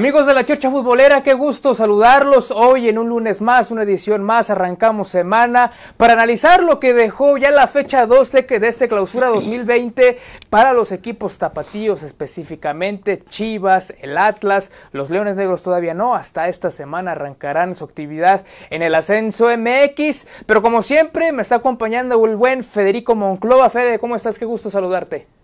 Amigos 0.00 0.24
de 0.24 0.32
la 0.32 0.46
Chorcha 0.46 0.70
Futbolera, 0.70 1.22
qué 1.22 1.34
gusto 1.34 1.74
saludarlos 1.74 2.52
hoy 2.52 2.88
en 2.88 2.96
un 2.96 3.10
lunes 3.10 3.42
más, 3.42 3.70
una 3.70 3.82
edición 3.82 4.22
más, 4.22 4.48
arrancamos 4.48 5.08
semana 5.08 5.72
para 5.98 6.14
analizar 6.14 6.62
lo 6.62 6.80
que 6.80 6.94
dejó 6.94 7.36
ya 7.36 7.50
la 7.50 7.66
fecha 7.66 8.06
12 8.06 8.44
de 8.44 8.66
este 8.66 8.88
clausura 8.88 9.26
2020 9.28 10.18
para 10.48 10.72
los 10.72 10.90
equipos 10.90 11.36
tapatíos 11.36 12.02
específicamente, 12.02 13.22
Chivas, 13.28 13.92
el 14.00 14.16
Atlas, 14.16 14.72
los 14.92 15.10
Leones 15.10 15.36
Negros 15.36 15.62
todavía 15.62 15.92
no, 15.92 16.14
hasta 16.14 16.48
esta 16.48 16.70
semana 16.70 17.12
arrancarán 17.12 17.76
su 17.76 17.84
actividad 17.84 18.46
en 18.70 18.80
el 18.80 18.94
ascenso 18.94 19.48
MX, 19.54 20.26
pero 20.46 20.62
como 20.62 20.80
siempre 20.80 21.30
me 21.32 21.42
está 21.42 21.56
acompañando 21.56 22.24
el 22.24 22.36
buen 22.36 22.64
Federico 22.64 23.14
Monclova. 23.14 23.68
Fede, 23.68 23.98
¿cómo 23.98 24.16
estás? 24.16 24.38
Qué 24.38 24.46
gusto 24.46 24.70
saludarte. 24.70 25.39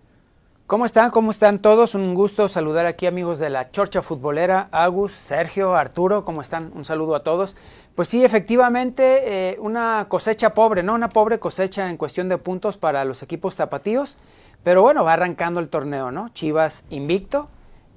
¿Cómo 0.67 0.85
están? 0.85 1.11
¿Cómo 1.11 1.31
están 1.31 1.59
todos? 1.59 1.95
Un 1.95 2.13
gusto 2.13 2.49
saludar 2.49 2.85
aquí 2.87 3.05
amigos 3.05 3.39
de 3.39 3.49
la 3.49 3.71
Chorcha 3.71 4.01
Futbolera, 4.01 4.67
Agus, 4.73 5.13
Sergio, 5.13 5.75
Arturo, 5.75 6.25
¿cómo 6.25 6.41
están? 6.41 6.73
Un 6.75 6.83
saludo 6.83 7.15
a 7.15 7.21
todos. 7.21 7.55
Pues 7.95 8.09
sí, 8.09 8.25
efectivamente, 8.25 9.51
eh, 9.51 9.57
una 9.61 10.07
cosecha 10.09 10.53
pobre, 10.53 10.83
¿no? 10.83 10.93
Una 10.95 11.07
pobre 11.07 11.39
cosecha 11.39 11.89
en 11.89 11.95
cuestión 11.95 12.27
de 12.27 12.37
puntos 12.37 12.75
para 12.75 13.05
los 13.05 13.23
equipos 13.23 13.55
tapatíos, 13.55 14.17
pero 14.61 14.81
bueno, 14.81 15.05
va 15.05 15.13
arrancando 15.13 15.61
el 15.61 15.69
torneo, 15.69 16.11
¿no? 16.11 16.27
Chivas 16.33 16.83
invicto, 16.89 17.47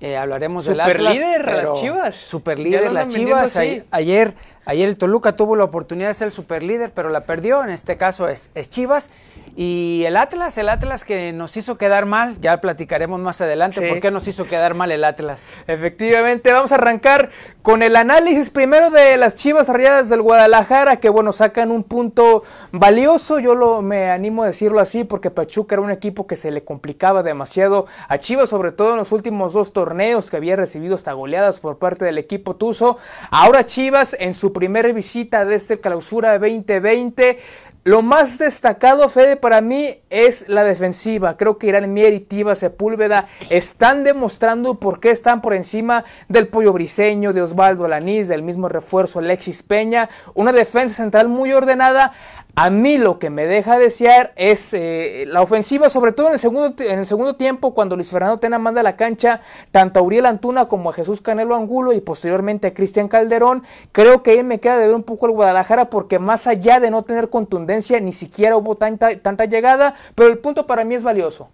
eh, 0.00 0.16
hablaremos 0.16 0.64
del 0.64 0.80
Atlas. 0.80 1.14
líder 1.14 1.52
las 1.52 1.74
Chivas. 1.74 2.14
Super 2.14 2.60
líder 2.60 2.92
las 2.92 3.08
Chivas. 3.08 3.56
ayer, 3.90 4.34
ayer 4.70 4.88
el 4.88 4.96
Toluca 4.96 5.34
tuvo 5.34 5.56
la 5.56 5.64
oportunidad 5.64 6.08
de 6.08 6.14
ser 6.14 6.26
el 6.26 6.32
super 6.32 6.62
líder, 6.62 6.92
pero 6.94 7.08
la 7.08 7.22
perdió. 7.22 7.64
En 7.64 7.70
este 7.70 7.96
caso 7.96 8.28
es, 8.28 8.50
es 8.54 8.70
Chivas. 8.70 9.10
Y 9.56 10.04
el 10.06 10.16
Atlas, 10.16 10.56
el 10.58 10.68
Atlas 10.68 11.04
que 11.04 11.32
nos 11.32 11.56
hizo 11.56 11.76
quedar 11.76 12.06
mal, 12.06 12.40
ya 12.40 12.60
platicaremos 12.60 13.18
más 13.18 13.40
adelante 13.40 13.86
por 13.86 14.00
qué 14.00 14.12
nos 14.12 14.26
hizo 14.28 14.44
quedar 14.44 14.74
mal 14.74 14.92
el 14.92 15.02
Atlas. 15.02 15.54
Efectivamente, 15.66 16.52
vamos 16.52 16.70
a 16.70 16.76
arrancar 16.76 17.30
con 17.60 17.82
el 17.82 17.96
análisis 17.96 18.48
primero 18.48 18.90
de 18.90 19.16
las 19.16 19.34
Chivas 19.34 19.68
Rayadas 19.68 20.08
del 20.08 20.22
Guadalajara, 20.22 20.96
que 20.96 21.08
bueno, 21.08 21.32
sacan 21.32 21.72
un 21.72 21.82
punto 21.82 22.44
valioso, 22.70 23.40
yo 23.40 23.56
lo, 23.56 23.82
me 23.82 24.10
animo 24.10 24.44
a 24.44 24.46
decirlo 24.46 24.78
así, 24.80 25.02
porque 25.02 25.30
Pachuca 25.30 25.74
era 25.74 25.82
un 25.82 25.90
equipo 25.90 26.28
que 26.28 26.36
se 26.36 26.52
le 26.52 26.62
complicaba 26.62 27.22
demasiado 27.24 27.86
a 28.08 28.18
Chivas, 28.18 28.48
sobre 28.48 28.70
todo 28.70 28.92
en 28.92 28.98
los 28.98 29.10
últimos 29.10 29.52
dos 29.52 29.72
torneos 29.72 30.30
que 30.30 30.36
había 30.36 30.54
recibido 30.54 30.94
hasta 30.94 31.12
goleadas 31.12 31.58
por 31.58 31.78
parte 31.78 32.04
del 32.04 32.18
equipo 32.18 32.54
Tuzo. 32.54 32.98
Ahora 33.30 33.66
Chivas 33.66 34.16
en 34.18 34.34
su 34.34 34.52
primera 34.60 34.92
visita 34.92 35.46
de 35.46 35.54
este 35.54 35.80
clausura 35.80 36.38
2020 36.38 37.38
lo 37.82 38.02
más 38.02 38.36
destacado, 38.36 39.08
Fede, 39.08 39.36
para 39.36 39.62
mí 39.62 40.02
es 40.10 40.50
la 40.50 40.64
defensiva. 40.64 41.38
Creo 41.38 41.56
que 41.56 41.68
Irán 41.68 41.94
Mier 41.94 42.12
y 42.12 42.20
Tiva 42.20 42.54
Sepúlveda 42.54 43.26
están 43.48 44.04
demostrando 44.04 44.78
por 44.78 45.00
qué 45.00 45.10
están 45.10 45.40
por 45.40 45.54
encima 45.54 46.04
del 46.28 46.48
Pollo 46.48 46.74
Briseño, 46.74 47.32
de 47.32 47.40
Osvaldo 47.40 47.86
Alanís, 47.86 48.28
del 48.28 48.42
mismo 48.42 48.68
refuerzo 48.68 49.20
Alexis 49.20 49.62
Peña. 49.62 50.10
Una 50.34 50.52
defensa 50.52 50.96
central 50.96 51.28
muy 51.28 51.54
ordenada. 51.54 52.12
A 52.54 52.70
mí 52.70 52.98
lo 52.98 53.18
que 53.18 53.30
me 53.30 53.46
deja 53.46 53.78
desear 53.78 54.32
es 54.36 54.74
eh, 54.74 55.24
la 55.26 55.40
ofensiva, 55.40 55.88
sobre 55.90 56.12
todo 56.12 56.28
en 56.28 56.34
el, 56.34 56.38
segundo, 56.38 56.74
en 56.82 56.98
el 56.98 57.06
segundo 57.06 57.36
tiempo, 57.36 57.74
cuando 57.74 57.96
Luis 57.96 58.10
Fernando 58.10 58.38
Tena 58.38 58.58
manda 58.58 58.80
a 58.80 58.84
la 58.84 58.96
cancha 58.96 59.40
tanto 59.70 60.00
a 60.00 60.02
Uriel 60.02 60.26
Antuna 60.26 60.66
como 60.66 60.90
a 60.90 60.92
Jesús 60.92 61.20
Canelo 61.20 61.54
Angulo 61.54 61.92
y 61.92 62.00
posteriormente 62.00 62.68
a 62.68 62.74
Cristian 62.74 63.08
Calderón. 63.08 63.62
Creo 63.92 64.22
que 64.22 64.32
ahí 64.32 64.42
me 64.42 64.60
queda 64.60 64.78
de 64.78 64.88
ver 64.88 64.96
un 64.96 65.02
poco 65.02 65.26
el 65.26 65.32
Guadalajara 65.32 65.90
porque 65.90 66.18
más 66.18 66.46
allá 66.46 66.80
de 66.80 66.90
no 66.90 67.02
tener 67.02 67.30
contundencia, 67.30 68.00
ni 68.00 68.12
siquiera 68.12 68.56
hubo 68.56 68.76
tanta, 68.76 69.16
tanta 69.20 69.44
llegada, 69.44 69.94
pero 70.14 70.28
el 70.28 70.38
punto 70.38 70.66
para 70.66 70.84
mí 70.84 70.94
es 70.94 71.02
valioso. 71.02 71.50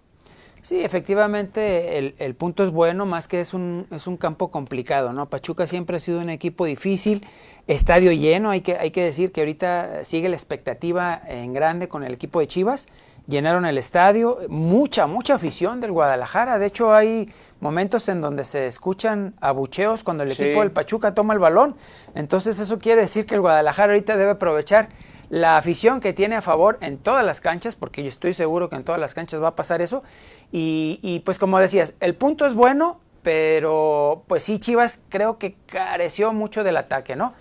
Sí, 0.61 0.83
efectivamente 0.83 1.97
el, 1.97 2.15
el, 2.17 2.35
punto 2.35 2.63
es 2.63 2.71
bueno, 2.71 3.05
más 3.05 3.27
que 3.27 3.39
es 3.39 3.53
un, 3.53 3.87
es 3.91 4.07
un 4.07 4.17
campo 4.17 4.49
complicado, 4.49 5.13
¿no? 5.13 5.29
Pachuca 5.29 5.67
siempre 5.67 5.97
ha 5.97 5.99
sido 5.99 6.19
un 6.19 6.29
equipo 6.29 6.65
difícil, 6.65 7.25
estadio 7.67 8.11
lleno, 8.11 8.49
hay 8.49 8.61
que, 8.61 8.77
hay 8.77 8.91
que 8.91 9.03
decir 9.03 9.31
que 9.31 9.41
ahorita 9.41 10.03
sigue 10.03 10.29
la 10.29 10.35
expectativa 10.35 11.21
en 11.27 11.53
grande 11.53 11.87
con 11.87 12.03
el 12.03 12.13
equipo 12.13 12.39
de 12.39 12.47
Chivas, 12.47 12.87
llenaron 13.27 13.65
el 13.65 13.77
estadio, 13.77 14.39
mucha, 14.49 15.07
mucha 15.07 15.35
afición 15.35 15.79
del 15.79 15.91
Guadalajara, 15.91 16.59
de 16.59 16.65
hecho 16.65 16.93
hay 16.93 17.31
momentos 17.59 18.09
en 18.09 18.21
donde 18.21 18.43
se 18.43 18.67
escuchan 18.67 19.35
abucheos 19.41 20.03
cuando 20.03 20.23
el 20.23 20.31
equipo 20.31 20.61
del 20.61 20.71
Pachuca 20.71 21.13
toma 21.13 21.33
el 21.33 21.39
balón, 21.39 21.75
entonces 22.15 22.59
eso 22.59 22.79
quiere 22.79 23.01
decir 23.01 23.25
que 23.25 23.35
el 23.35 23.41
Guadalajara 23.41 23.93
ahorita 23.93 24.17
debe 24.17 24.31
aprovechar 24.31 24.89
la 25.29 25.57
afición 25.57 25.99
que 25.99 26.13
tiene 26.13 26.35
a 26.35 26.41
favor 26.41 26.77
en 26.81 26.97
todas 26.97 27.25
las 27.25 27.41
canchas, 27.41 27.75
porque 27.75 28.01
yo 28.01 28.09
estoy 28.09 28.33
seguro 28.33 28.69
que 28.69 28.77
en 28.77 28.83
todas 28.83 29.01
las 29.01 29.13
canchas 29.13 29.41
va 29.41 29.49
a 29.49 29.55
pasar 29.55 29.81
eso. 29.81 30.03
Y, 30.51 31.21
pues 31.25 31.39
como 31.39 31.59
decías, 31.59 31.93
el 31.99 32.15
punto 32.15 32.45
es 32.45 32.53
bueno, 32.53 32.99
pero 33.21 34.23
pues 34.27 34.43
sí, 34.43 34.59
Chivas 34.59 35.01
creo 35.09 35.37
que 35.37 35.55
careció 35.65 36.33
mucho 36.33 36.63
del 36.63 36.77
ataque, 36.77 37.15
¿no? 37.15 37.33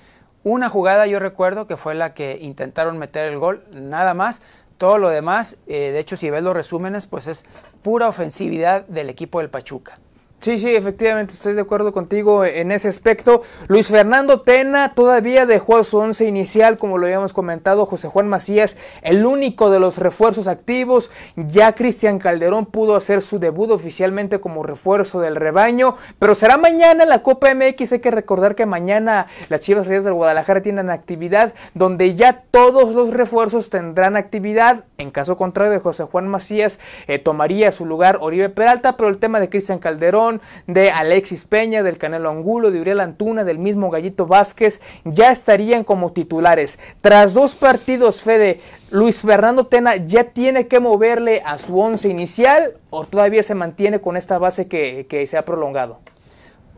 Una 0.42 0.68
jugada 0.68 1.06
yo 1.06 1.18
recuerdo 1.18 1.66
que 1.66 1.76
fue 1.76 1.94
la 1.94 2.14
que 2.14 2.38
intentaron 2.40 2.98
meter 2.98 3.30
el 3.30 3.38
gol, 3.38 3.64
nada 3.72 4.14
más. 4.14 4.42
Todo 4.78 4.98
lo 4.98 5.08
demás, 5.08 5.58
eh, 5.66 5.90
de 5.92 5.98
hecho 5.98 6.16
si 6.16 6.28
ves 6.30 6.42
los 6.42 6.54
resúmenes, 6.54 7.06
pues 7.06 7.26
es 7.26 7.46
pura 7.82 8.08
ofensividad 8.08 8.86
del 8.86 9.08
equipo 9.08 9.40
del 9.40 9.48
Pachuca. 9.48 9.98
Sí, 10.38 10.60
sí, 10.60 10.76
efectivamente 10.76 11.32
estoy 11.32 11.54
de 11.54 11.62
acuerdo 11.62 11.92
contigo 11.92 12.44
en 12.44 12.70
ese 12.70 12.88
aspecto. 12.88 13.42
Luis 13.68 13.88
Fernando 13.88 14.42
Tena 14.42 14.92
todavía 14.94 15.44
dejó 15.44 15.82
su 15.82 15.96
once 15.96 16.24
inicial, 16.26 16.76
como 16.76 16.98
lo 16.98 17.06
habíamos 17.06 17.32
comentado, 17.32 17.84
José 17.86 18.06
Juan 18.08 18.28
Macías, 18.28 18.76
el 19.02 19.26
único 19.26 19.70
de 19.70 19.80
los 19.80 19.98
refuerzos 19.98 20.46
activos. 20.46 21.10
Ya 21.36 21.74
Cristian 21.74 22.18
Calderón 22.18 22.66
pudo 22.66 22.96
hacer 22.96 23.22
su 23.22 23.40
debut 23.40 23.70
oficialmente 23.70 24.38
como 24.38 24.62
refuerzo 24.62 25.20
del 25.20 25.36
rebaño, 25.36 25.96
pero 26.18 26.34
será 26.36 26.58
mañana 26.58 27.06
la 27.06 27.22
Copa 27.22 27.52
MX. 27.52 27.94
Hay 27.94 28.00
que 28.00 28.10
recordar 28.12 28.54
que 28.54 28.66
mañana 28.66 29.26
las 29.48 29.62
Chivas 29.62 29.88
Reyes 29.88 30.04
del 30.04 30.14
Guadalajara 30.14 30.62
tienen 30.62 30.90
actividad 30.90 31.54
donde 31.74 32.14
ya 32.14 32.44
todos 32.50 32.94
los 32.94 33.12
refuerzos 33.12 33.68
tendrán 33.68 34.16
actividad. 34.16 34.84
En 34.98 35.10
caso 35.10 35.36
contrario 35.36 35.72
de 35.72 35.80
José 35.80 36.04
Juan 36.04 36.28
Macías, 36.28 36.78
eh, 37.08 37.18
tomaría 37.18 37.72
su 37.72 37.84
lugar 37.84 38.18
Oribe 38.20 38.48
Peralta, 38.48 38.96
pero 38.96 39.08
el 39.08 39.18
tema 39.18 39.40
de 39.40 39.48
Cristian 39.48 39.78
Calderón 39.78 40.35
de 40.66 40.90
Alexis 40.90 41.44
Peña, 41.44 41.82
del 41.82 41.98
Canelo 41.98 42.30
Angulo, 42.30 42.70
de 42.70 42.80
Uriel 42.80 43.00
Antuna, 43.00 43.44
del 43.44 43.58
mismo 43.58 43.90
Gallito 43.90 44.26
Vázquez, 44.26 44.80
ya 45.04 45.30
estarían 45.30 45.84
como 45.84 46.12
titulares. 46.12 46.78
Tras 47.00 47.34
dos 47.34 47.54
partidos, 47.54 48.22
Fede, 48.22 48.60
Luis 48.90 49.20
Fernando 49.20 49.66
Tena 49.66 49.96
ya 49.96 50.24
tiene 50.24 50.68
que 50.68 50.80
moverle 50.80 51.42
a 51.44 51.58
su 51.58 51.78
once 51.78 52.08
inicial 52.08 52.74
o 52.90 53.04
todavía 53.04 53.42
se 53.42 53.54
mantiene 53.54 54.00
con 54.00 54.16
esta 54.16 54.38
base 54.38 54.68
que, 54.68 55.26
se 55.26 55.36
ha 55.36 55.44
prolongado. 55.44 55.98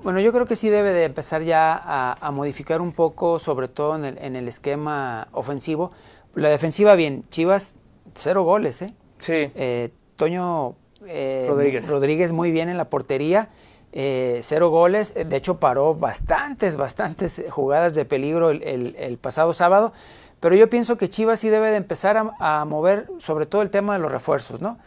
Bueno, 0.03 0.21
yo 0.21 0.33
creo 0.33 0.47
que 0.47 0.57
sí 0.57 0.69
debe 0.69 0.93
de 0.93 1.05
empezar 1.05 1.43
ya 1.43 2.15
a, 2.21 2.31
modificar 2.31 2.81
un 2.81 2.93
poco, 2.93 3.39
sobre 3.39 3.69
todo 3.69 3.97
en 3.97 4.37
el, 4.37 4.49
esquema 4.49 5.29
ofensivo. 5.33 5.91
La 6.35 6.49
defensiva, 6.49 6.95
bien, 6.95 7.25
Chivas, 7.31 7.77
cero 8.15 8.45
goles, 8.45 8.81
¿eh? 8.83 8.95
Sí. 9.19 9.51
Eh, 9.55 9.91
Toño 10.17 10.77
eh, 11.07 11.47
Rodríguez. 11.49 11.89
Rodríguez 11.89 12.33
muy 12.33 12.51
bien 12.51 12.69
en 12.69 12.77
la 12.77 12.87
portería. 12.87 13.49
Eh, 13.93 14.41
cero 14.43 14.69
goles, 14.69 15.15
de 15.15 15.37
hecho 15.37 15.59
paró 15.59 15.95
bastantes, 15.95 16.77
bastantes 16.77 17.43
jugadas 17.49 17.95
de 17.95 18.05
peligro 18.05 18.51
el, 18.51 19.19
pasado 19.21 19.55
sábado, 19.55 19.95
pero 20.41 20.55
yo 20.55 20.69
pienso 20.69 20.99
que 20.99 21.09
Chivas 21.09 21.41
sí 21.41 21.49
debe 21.49 21.71
de 21.71 21.77
empezar 21.77 22.33
a, 22.39 22.65
mover 22.67 23.09
sobre 23.19 23.47
todo 23.47 23.63
el 23.63 23.71
tema 23.71 23.95
de 23.95 24.01
los 24.01 24.13
refuerzos, 24.13 24.61
¿no? 24.61 24.79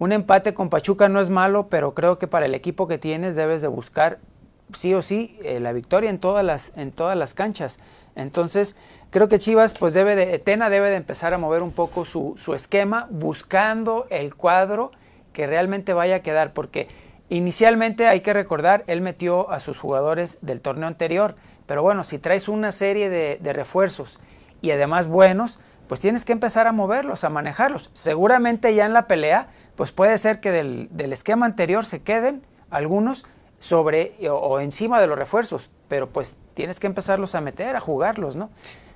Un 0.00 0.12
empate 0.12 0.54
con 0.54 0.70
Pachuca 0.70 1.08
no 1.08 1.20
es 1.20 1.30
malo, 1.30 1.68
pero 1.68 1.94
creo 1.94 2.18
que 2.18 2.26
para 2.26 2.46
el 2.46 2.54
equipo 2.54 2.88
que 2.88 2.98
tienes 2.98 3.36
debes 3.36 3.62
de 3.62 3.68
buscar 3.68 4.18
sí 4.72 4.92
o 4.92 5.02
sí 5.02 5.38
eh, 5.44 5.60
la 5.60 5.72
victoria 5.72 6.10
en 6.10 6.18
todas 6.18 6.44
las, 6.44 6.72
en 6.76 6.90
todas 6.90 7.16
las 7.16 7.34
canchas. 7.34 7.78
Entonces, 8.16 8.76
creo 9.10 9.28
que 9.28 9.38
Chivas, 9.38 9.74
pues 9.78 9.94
debe 9.94 10.16
de, 10.16 10.38
Tena 10.40 10.68
debe 10.68 10.90
de 10.90 10.96
empezar 10.96 11.32
a 11.32 11.38
mover 11.38 11.62
un 11.62 11.72
poco 11.72 12.04
su, 12.04 12.34
su 12.36 12.54
esquema, 12.54 13.06
buscando 13.10 14.06
el 14.10 14.34
cuadro 14.34 14.90
que 15.38 15.46
realmente 15.46 15.92
vaya 15.92 16.16
a 16.16 16.18
quedar, 16.18 16.52
porque 16.52 16.88
inicialmente 17.28 18.08
hay 18.08 18.22
que 18.22 18.32
recordar, 18.32 18.82
él 18.88 19.02
metió 19.02 19.52
a 19.52 19.60
sus 19.60 19.78
jugadores 19.78 20.38
del 20.40 20.60
torneo 20.60 20.88
anterior, 20.88 21.36
pero 21.64 21.80
bueno, 21.80 22.02
si 22.02 22.18
traes 22.18 22.48
una 22.48 22.72
serie 22.72 23.08
de, 23.08 23.52
refuerzos 23.52 24.18
y 24.62 24.72
además 24.72 25.06
buenos, 25.06 25.60
pues 25.86 26.00
tienes 26.00 26.24
que 26.24 26.32
empezar 26.32 26.66
a 26.66 26.72
moverlos, 26.72 27.22
a 27.22 27.30
manejarlos. 27.30 27.90
Seguramente 27.92 28.74
ya 28.74 28.84
en 28.84 28.92
la 28.92 29.06
pelea, 29.06 29.46
pues 29.76 29.92
puede 29.92 30.18
ser 30.18 30.40
que 30.40 30.50
del, 30.50 31.12
esquema 31.12 31.46
anterior 31.46 31.84
se 31.84 32.02
queden 32.02 32.42
algunos 32.68 33.24
sobre 33.60 34.14
o, 34.28 34.58
encima 34.58 35.00
de 35.00 35.06
los 35.06 35.16
refuerzos, 35.16 35.70
pero 35.86 36.08
pues 36.08 36.36
tienes 36.54 36.80
que 36.80 36.88
empezarlos 36.88 37.36
a 37.36 37.40
meter, 37.40 37.76
a 37.76 37.80
jugarlos, 37.80 38.34
¿no? 38.34 38.50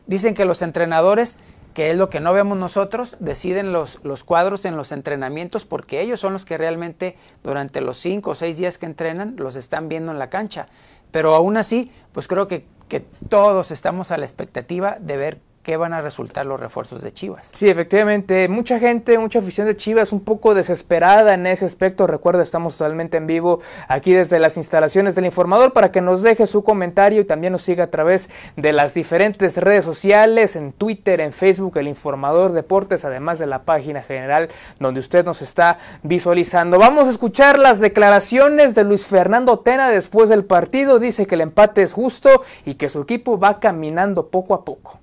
Dicen 0.08 0.34
que 0.34 0.44
los 0.44 0.60
entrenadores 0.60 1.38
que 1.74 1.90
es 1.90 1.96
lo 1.96 2.10
que 2.10 2.20
no 2.20 2.32
vemos 2.32 2.58
nosotros, 2.58 3.16
deciden 3.20 3.72
los, 3.72 4.00
los 4.02 4.24
cuadros 4.24 4.64
en 4.64 4.76
los 4.76 4.92
entrenamientos 4.92 5.64
porque 5.64 6.00
ellos 6.00 6.20
son 6.20 6.32
los 6.32 6.44
que 6.44 6.58
realmente 6.58 7.16
durante 7.42 7.80
los 7.80 7.96
cinco 7.98 8.30
o 8.30 8.34
seis 8.34 8.58
días 8.58 8.78
que 8.78 8.86
entrenan 8.86 9.36
los 9.38 9.56
están 9.56 9.88
viendo 9.88 10.12
en 10.12 10.18
la 10.18 10.30
cancha. 10.30 10.68
Pero 11.10 11.34
aún 11.34 11.56
así, 11.56 11.90
pues 12.12 12.28
creo 12.28 12.48
que, 12.48 12.66
que 12.88 13.00
todos 13.28 13.70
estamos 13.70 14.10
a 14.10 14.18
la 14.18 14.24
expectativa 14.24 14.96
de 15.00 15.16
ver 15.16 15.38
qué 15.62 15.76
van 15.76 15.92
a 15.92 16.02
resultar 16.02 16.44
los 16.44 16.58
refuerzos 16.58 17.02
de 17.02 17.12
Chivas. 17.12 17.48
Sí, 17.52 17.68
efectivamente, 17.68 18.48
mucha 18.48 18.78
gente, 18.78 19.18
mucha 19.18 19.38
afición 19.38 19.66
de 19.66 19.76
Chivas 19.76 20.12
un 20.12 20.20
poco 20.20 20.54
desesperada 20.54 21.34
en 21.34 21.46
ese 21.46 21.64
aspecto. 21.64 22.06
Recuerda, 22.06 22.42
estamos 22.42 22.76
totalmente 22.76 23.16
en 23.16 23.26
vivo 23.26 23.60
aquí 23.86 24.12
desde 24.12 24.38
las 24.38 24.56
instalaciones 24.56 25.14
del 25.14 25.26
informador 25.26 25.72
para 25.72 25.92
que 25.92 26.00
nos 26.00 26.22
deje 26.22 26.46
su 26.46 26.64
comentario 26.64 27.20
y 27.20 27.24
también 27.24 27.52
nos 27.52 27.62
siga 27.62 27.84
a 27.84 27.90
través 27.90 28.28
de 28.56 28.72
las 28.72 28.94
diferentes 28.94 29.56
redes 29.56 29.84
sociales, 29.84 30.56
en 30.56 30.72
Twitter, 30.72 31.20
en 31.20 31.32
Facebook, 31.32 31.76
el 31.78 31.88
informador 31.88 32.52
deportes, 32.52 33.04
además 33.04 33.38
de 33.38 33.46
la 33.46 33.62
página 33.62 34.02
general 34.02 34.48
donde 34.80 35.00
usted 35.00 35.24
nos 35.24 35.42
está 35.42 35.78
visualizando. 36.02 36.78
Vamos 36.78 37.06
a 37.06 37.12
escuchar 37.12 37.58
las 37.58 37.78
declaraciones 37.78 38.74
de 38.74 38.84
Luis 38.84 39.06
Fernando 39.06 39.60
Tena 39.60 39.90
después 39.90 40.28
del 40.28 40.44
partido. 40.44 40.98
Dice 40.98 41.26
que 41.26 41.36
el 41.36 41.42
empate 41.42 41.82
es 41.82 41.92
justo 41.92 42.42
y 42.64 42.74
que 42.74 42.88
su 42.88 43.02
equipo 43.02 43.38
va 43.38 43.60
caminando 43.60 44.28
poco 44.28 44.54
a 44.54 44.64
poco. 44.64 45.01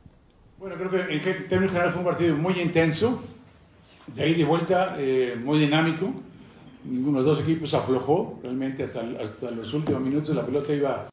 Bueno, 0.59 0.75
creo 0.75 0.91
que 0.91 1.15
en 1.15 1.47
términos 1.47 1.71
generales 1.71 1.93
fue 1.93 1.99
un 2.01 2.05
partido 2.09 2.35
muy 2.35 2.59
intenso, 2.59 3.23
de 4.07 4.23
ahí 4.23 4.33
de 4.33 4.43
vuelta 4.43 4.97
eh, 4.99 5.39
muy 5.41 5.57
dinámico. 5.57 6.11
Ninguno 6.83 7.21
de 7.21 7.25
los 7.25 7.37
dos 7.37 7.47
equipos 7.47 7.73
aflojó, 7.73 8.37
realmente 8.43 8.83
hasta, 8.83 8.99
hasta 9.23 9.51
los 9.51 9.73
últimos 9.73 10.01
minutos 10.01 10.35
la 10.35 10.45
pelota 10.45 10.73
iba 10.73 11.07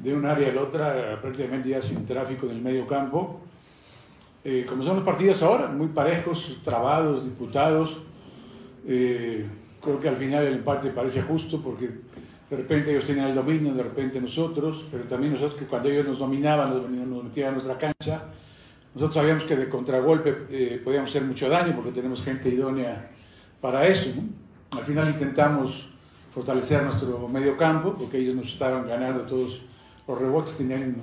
de 0.00 0.14
un 0.14 0.24
área 0.24 0.48
a 0.48 0.54
la 0.54 0.62
otra, 0.62 1.18
prácticamente 1.20 1.70
ya 1.70 1.82
sin 1.82 2.06
tráfico 2.06 2.46
en 2.46 2.52
el 2.52 2.62
medio 2.62 2.86
campo. 2.86 3.40
Eh, 4.44 4.64
como 4.68 4.84
son 4.84 4.94
los 4.94 5.04
partidos 5.04 5.42
ahora, 5.42 5.66
muy 5.66 5.88
parejos, 5.88 6.60
trabados, 6.62 7.24
disputados. 7.24 7.98
Eh, 8.86 9.44
creo 9.82 9.98
que 9.98 10.08
al 10.08 10.16
final 10.16 10.44
el 10.44 10.54
empate 10.54 10.90
parece 10.90 11.20
justo 11.20 11.60
porque 11.60 11.86
de 12.48 12.56
repente 12.56 12.92
ellos 12.92 13.06
tenían 13.06 13.30
el 13.30 13.34
dominio, 13.34 13.74
de 13.74 13.82
repente 13.82 14.20
nosotros, 14.20 14.86
pero 14.92 15.02
también 15.02 15.32
nosotros 15.32 15.58
que 15.58 15.66
cuando 15.66 15.88
ellos 15.88 16.06
nos 16.06 16.20
dominaban, 16.20 16.70
nos, 16.70 16.88
nos 16.88 17.24
metían 17.24 17.48
a 17.48 17.52
nuestra 17.54 17.76
cancha, 17.76 18.22
nosotros 18.94 19.14
sabíamos 19.16 19.44
que 19.44 19.56
de 19.56 19.68
contragolpe 19.68 20.46
eh, 20.50 20.80
podíamos 20.82 21.10
hacer 21.10 21.22
mucho 21.24 21.48
daño 21.48 21.74
porque 21.74 21.90
tenemos 21.90 22.22
gente 22.22 22.48
idónea 22.48 23.10
para 23.60 23.88
eso. 23.88 24.10
Al 24.70 24.84
final 24.84 25.08
intentamos 25.08 25.88
fortalecer 26.32 26.84
nuestro 26.84 27.26
medio 27.28 27.56
campo 27.56 27.94
porque 27.98 28.18
ellos 28.18 28.36
nos 28.36 28.52
estaban 28.52 28.86
ganando 28.86 29.22
todos 29.22 29.62
los 30.06 30.18
rebotes, 30.18 30.56
tenían, 30.56 30.94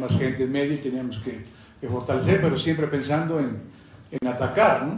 más 0.00 0.18
gente 0.18 0.44
en 0.44 0.52
medio 0.52 0.74
y 0.74 0.78
teníamos 0.78 1.18
que, 1.18 1.44
fortalecer, 1.86 2.40
pero 2.40 2.58
siempre 2.58 2.86
pensando 2.86 3.38
en, 3.38 3.60
en 4.10 4.28
atacar. 4.28 4.88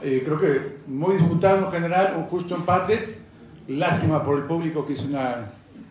Eh, 0.00 0.22
creo 0.24 0.38
que 0.38 0.78
muy 0.86 1.16
disputado 1.16 1.66
en 1.66 1.72
general, 1.72 2.14
un 2.18 2.24
justo 2.24 2.54
empate. 2.54 3.18
Lástima 3.66 4.24
por 4.24 4.38
el 4.38 4.44
público 4.44 4.86
que 4.86 4.92
hizo 4.92 5.08
una, 5.08 5.50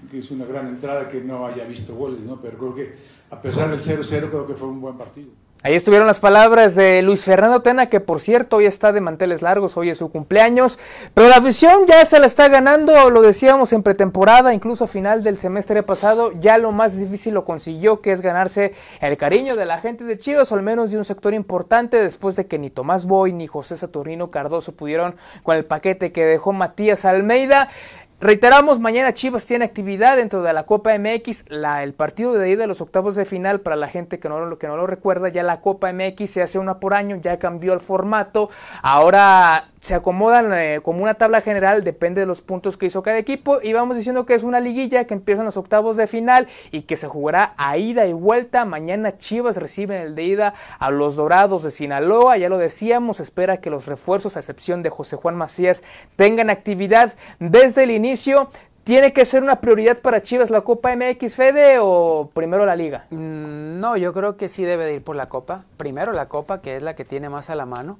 que 0.09 0.17
hizo 0.17 0.33
una 0.33 0.45
gran 0.45 0.67
entrada 0.67 1.09
que 1.09 1.21
no 1.21 1.45
haya 1.45 1.65
visto 1.65 1.93
goles, 1.93 2.21
¿no? 2.21 2.41
pero 2.41 2.57
creo 2.57 2.75
que 2.75 2.95
a 3.29 3.41
pesar 3.41 3.69
del 3.69 3.81
0-0 3.81 4.29
creo 4.29 4.47
que 4.47 4.53
fue 4.53 4.69
un 4.69 4.79
buen 4.79 4.97
partido. 4.97 5.29
Ahí 5.63 5.73
estuvieron 5.73 6.05
las 6.05 6.19
palabras 6.19 6.75
de 6.75 7.01
Luis 7.01 7.23
Fernando 7.23 7.63
Tena, 7.63 7.89
que 7.89 7.99
por 7.99 8.19
cierto 8.19 8.57
hoy 8.57 8.67
está 8.67 8.91
de 8.91 9.01
manteles 9.01 9.41
largos, 9.41 9.75
hoy 9.75 9.89
es 9.89 9.97
su 9.97 10.11
cumpleaños, 10.11 10.77
pero 11.15 11.29
la 11.29 11.37
afición 11.37 11.87
ya 11.87 12.05
se 12.05 12.19
la 12.19 12.27
está 12.27 12.47
ganando, 12.47 13.09
lo 13.09 13.23
decíamos 13.23 13.73
en 13.73 13.81
pretemporada, 13.81 14.53
incluso 14.53 14.83
a 14.83 14.87
final 14.87 15.23
del 15.23 15.39
semestre 15.39 15.81
pasado, 15.81 16.31
ya 16.39 16.59
lo 16.59 16.71
más 16.71 16.95
difícil 16.95 17.33
lo 17.33 17.43
consiguió, 17.43 18.01
que 18.01 18.11
es 18.11 18.21
ganarse 18.21 18.75
el 19.01 19.17
cariño 19.17 19.55
de 19.55 19.65
la 19.65 19.79
gente 19.79 20.03
de 20.03 20.19
Chivas, 20.19 20.51
o 20.51 20.55
al 20.55 20.61
menos 20.61 20.91
de 20.91 20.99
un 20.99 21.05
sector 21.05 21.33
importante, 21.33 22.01
después 22.03 22.35
de 22.35 22.45
que 22.45 22.59
ni 22.59 22.69
Tomás 22.69 23.07
Boy 23.07 23.33
ni 23.33 23.47
José 23.47 23.77
Saturnino 23.77 24.29
Cardoso 24.29 24.73
pudieron 24.73 25.15
con 25.41 25.57
el 25.57 25.65
paquete 25.65 26.11
que 26.11 26.23
dejó 26.23 26.53
Matías 26.53 27.03
Almeida. 27.03 27.69
Reiteramos, 28.19 28.79
mañana 28.79 29.13
Chivas 29.13 29.45
tiene 29.45 29.65
actividad 29.65 30.17
dentro 30.17 30.41
de 30.41 30.51
la 30.51 30.65
Copa 30.65 30.97
MX, 30.97 31.51
la, 31.51 31.83
el 31.83 31.93
partido 31.93 32.33
de 32.33 32.49
ida 32.49 32.61
de 32.61 32.67
los 32.67 32.81
octavos 32.81 33.15
de 33.15 33.25
final, 33.25 33.59
para 33.59 33.75
la 33.75 33.89
gente 33.89 34.19
que 34.19 34.27
no, 34.27 34.57
que 34.57 34.65
no 34.67 34.75
lo 34.75 34.87
recuerda, 34.87 35.29
ya 35.29 35.43
la 35.43 35.61
Copa 35.61 35.93
MX 35.93 36.27
se 36.27 36.41
hace 36.41 36.57
una 36.57 36.79
por 36.79 36.95
año, 36.95 37.17
ya 37.17 37.37
cambió 37.37 37.73
el 37.73 37.79
formato, 37.79 38.49
ahora 38.81 39.65
se 39.87 39.95
acomodan 39.95 40.51
eh, 40.51 40.81
como 40.83 41.01
una 41.01 41.13
tabla 41.13 41.39
general, 41.39 41.85
depende 41.85 42.19
de 42.19 42.27
los 42.27 42.41
puntos 42.41 42.75
que 42.75 42.87
hizo 42.87 43.03
cada 43.03 43.17
equipo 43.17 43.59
y 43.63 43.71
vamos 43.71 43.95
diciendo 43.95 44.25
que 44.25 44.35
es 44.35 44.43
una 44.43 44.59
liguilla 44.59 45.05
que 45.05 45.13
empieza 45.13 45.43
en 45.43 45.45
los 45.45 45.55
octavos 45.55 45.95
de 45.95 46.07
final 46.07 46.49
y 46.71 46.81
que 46.81 46.97
se 46.97 47.07
jugará 47.07 47.53
a 47.55 47.77
ida 47.77 48.05
y 48.05 48.11
vuelta. 48.11 48.65
Mañana 48.65 49.17
Chivas 49.17 49.55
reciben 49.55 50.01
el 50.01 50.13
de 50.13 50.23
ida 50.23 50.53
a 50.79 50.91
los 50.91 51.15
Dorados 51.15 51.63
de 51.63 51.71
Sinaloa, 51.71 52.35
ya 52.35 52.49
lo 52.49 52.57
decíamos, 52.57 53.21
espera 53.21 53.61
que 53.61 53.69
los 53.69 53.85
refuerzos, 53.85 54.35
a 54.35 54.39
excepción 54.39 54.83
de 54.83 54.89
José 54.89 55.15
Juan 55.15 55.37
Macías, 55.37 55.85
tengan 56.17 56.49
actividad 56.49 57.13
desde 57.39 57.83
el 57.83 57.91
inicio. 57.91 58.49
¿Tiene 58.83 59.13
que 59.13 59.23
ser 59.23 59.41
una 59.41 59.61
prioridad 59.61 59.99
para 59.99 60.21
Chivas 60.21 60.49
la 60.49 60.61
Copa 60.61 60.93
MX 60.97 61.35
Fede 61.35 61.77
o 61.79 62.29
primero 62.33 62.65
la 62.65 62.75
Liga? 62.75 63.05
Mm, 63.09 63.79
no, 63.79 63.95
yo 63.95 64.11
creo 64.11 64.35
que 64.35 64.49
sí 64.49 64.65
debe 64.65 64.83
de 64.83 64.95
ir 64.95 65.01
por 65.01 65.15
la 65.15 65.29
Copa. 65.29 65.63
Primero 65.77 66.11
la 66.11 66.25
Copa, 66.25 66.61
que 66.61 66.75
es 66.75 66.83
la 66.83 66.93
que 66.93 67.05
tiene 67.05 67.29
más 67.29 67.49
a 67.49 67.55
la 67.55 67.65
mano 67.65 67.97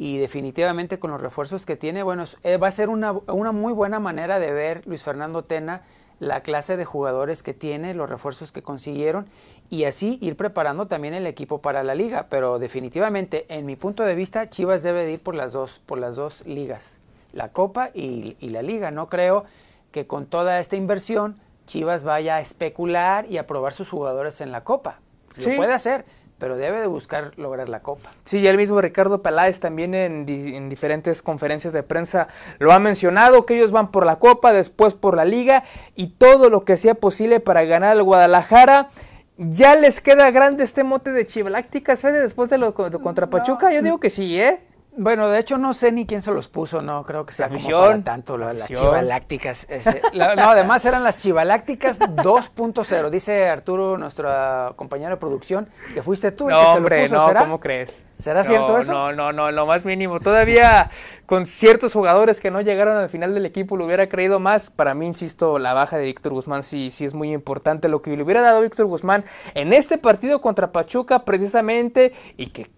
y 0.00 0.16
definitivamente 0.16 0.98
con 0.98 1.10
los 1.10 1.20
refuerzos 1.20 1.66
que 1.66 1.76
tiene, 1.76 2.02
bueno, 2.02 2.24
eh, 2.42 2.56
va 2.56 2.68
a 2.68 2.70
ser 2.70 2.88
una, 2.88 3.12
una, 3.12 3.52
muy 3.52 3.74
buena 3.74 4.00
manera 4.00 4.38
de 4.38 4.50
ver 4.50 4.86
Luis 4.86 5.02
Fernando 5.02 5.44
Tena 5.44 5.82
la 6.20 6.42
clase 6.42 6.78
de 6.78 6.86
jugadores 6.86 7.42
que 7.42 7.52
tiene, 7.52 7.92
los 7.92 8.08
refuerzos 8.08 8.50
que 8.50 8.62
consiguieron 8.62 9.26
y 9.68 9.84
así 9.84 10.18
ir 10.22 10.36
preparando 10.36 10.86
también 10.86 11.12
el 11.12 11.26
equipo 11.26 11.60
para 11.60 11.84
la 11.84 11.94
liga. 11.94 12.28
Pero 12.30 12.58
definitivamente, 12.58 13.44
en 13.50 13.66
mi 13.66 13.76
punto 13.76 14.02
de 14.02 14.14
vista, 14.14 14.48
Chivas 14.48 14.82
debe 14.82 15.04
de 15.04 15.12
ir 15.12 15.20
por 15.20 15.34
las 15.34 15.52
dos, 15.52 15.82
por 15.84 15.98
las 15.98 16.16
dos 16.16 16.46
ligas, 16.46 16.98
la 17.34 17.48
Copa 17.48 17.90
y, 17.92 18.36
la 18.40 18.62
liga. 18.62 18.90
No 18.90 19.10
creo 19.10 19.44
que 19.92 20.06
con 20.06 20.24
toda 20.24 20.60
esta 20.60 20.76
inversión 20.76 21.34
Chivas 21.66 22.04
vaya 22.04 22.36
a 22.36 22.40
especular 22.40 23.26
y 23.30 23.36
a 23.36 23.46
probar 23.46 23.74
sus 23.74 23.90
jugadores 23.90 24.40
en 24.40 24.50
la 24.50 24.64
Copa. 24.64 25.00
Lo 25.36 25.56
puede 25.56 25.74
hacer, 25.74 26.06
pero 26.40 26.56
debe 26.56 26.80
de 26.80 26.86
buscar 26.88 27.32
lograr 27.36 27.68
la 27.68 27.80
copa. 27.80 28.10
Sí, 28.24 28.44
el 28.46 28.56
mismo 28.56 28.80
Ricardo 28.80 29.22
Peláez 29.22 29.60
también 29.60 29.94
en, 29.94 30.24
diferentes 30.68 31.22
conferencias 31.22 31.72
de 31.72 31.82
prensa 31.84 32.28
lo 32.58 32.72
ha 32.72 32.80
mencionado, 32.80 33.46
que 33.46 33.56
ellos 33.56 33.70
van 33.70 33.92
por 33.92 34.06
la 34.06 34.16
copa, 34.16 34.52
después 34.52 34.94
por 34.94 35.14
la 35.14 35.26
liga 35.26 35.62
y 35.94 36.08
todo 36.08 36.50
lo 36.50 36.64
que 36.64 36.76
sea 36.76 36.94
posible 36.94 37.38
para 37.38 37.62
ganar 37.64 37.92
al 37.92 38.02
Guadalajara. 38.02 38.88
¿Ya 39.36 39.76
les 39.76 40.00
queda 40.00 40.30
grande 40.30 40.64
este 40.64 40.82
mote 40.82 41.12
de 41.12 41.26
Chivalácticas, 41.26 42.00
Fede, 42.00 42.20
después 42.20 42.50
de 42.50 42.58
lo 42.58 42.74
contra 42.74 43.28
Pachuca? 43.28 43.72
Yo 43.72 43.82
digo 43.82 44.00
que 44.00 44.10
sí, 44.10 44.40
¿eh? 44.40 44.60
Bueno, 44.96 45.28
de 45.28 45.38
hecho 45.38 45.56
no 45.56 45.72
sé 45.72 45.92
ni 45.92 46.04
quién 46.04 46.20
se 46.20 46.32
los 46.32 46.48
puso, 46.48 46.82
no 46.82 47.04
creo 47.04 47.24
que 47.24 47.32
sea 47.32 47.48
como 47.48 48.02
tanto 48.02 48.36
las 48.36 48.66
chivalácticas. 48.66 49.66
no, 50.14 50.24
además 50.24 50.84
eran 50.84 51.04
las 51.04 51.16
chivalácticas 51.16 52.00
2.0, 52.00 53.10
dice 53.10 53.48
Arturo, 53.48 53.96
nuestro 53.96 54.74
compañero 54.76 55.10
de 55.10 55.16
producción, 55.16 55.68
que 55.94 56.02
fuiste 56.02 56.32
tú 56.32 56.50
el 56.50 56.56
que 56.56 56.66
se 56.66 56.80
lo 56.80 57.02
puso, 57.02 57.32
no, 57.32 57.40
¿cómo 57.40 57.60
crees? 57.60 57.94
¿Será 58.20 58.44
cierto 58.44 58.78
eso? 58.78 58.92
No, 58.92 59.12
no, 59.12 59.32
no, 59.32 59.50
lo 59.50 59.64
más 59.64 59.84
mínimo. 59.84 60.20
Todavía 60.20 60.90
con 61.24 61.46
ciertos 61.46 61.94
jugadores 61.94 62.40
que 62.40 62.50
no 62.50 62.60
llegaron 62.60 62.98
al 62.98 63.08
final 63.08 63.32
del 63.32 63.46
equipo 63.46 63.76
lo 63.76 63.86
hubiera 63.86 64.08
creído 64.08 64.38
más. 64.38 64.70
Para 64.70 64.94
mí, 64.94 65.06
insisto, 65.06 65.58
la 65.58 65.72
baja 65.72 65.96
de 65.96 66.04
Víctor 66.04 66.34
Guzmán 66.34 66.62
sí, 66.62 66.90
sí 66.90 67.06
es 67.06 67.14
muy 67.14 67.32
importante. 67.32 67.88
Lo 67.88 68.02
que 68.02 68.14
le 68.14 68.22
hubiera 68.22 68.42
dado 68.42 68.60
Víctor 68.60 68.86
Guzmán 68.86 69.24
en 69.54 69.72
este 69.72 69.96
partido 69.96 70.42
contra 70.42 70.70
Pachuca 70.70 71.24
precisamente 71.24 72.12
y 72.36 72.48
que 72.48 72.70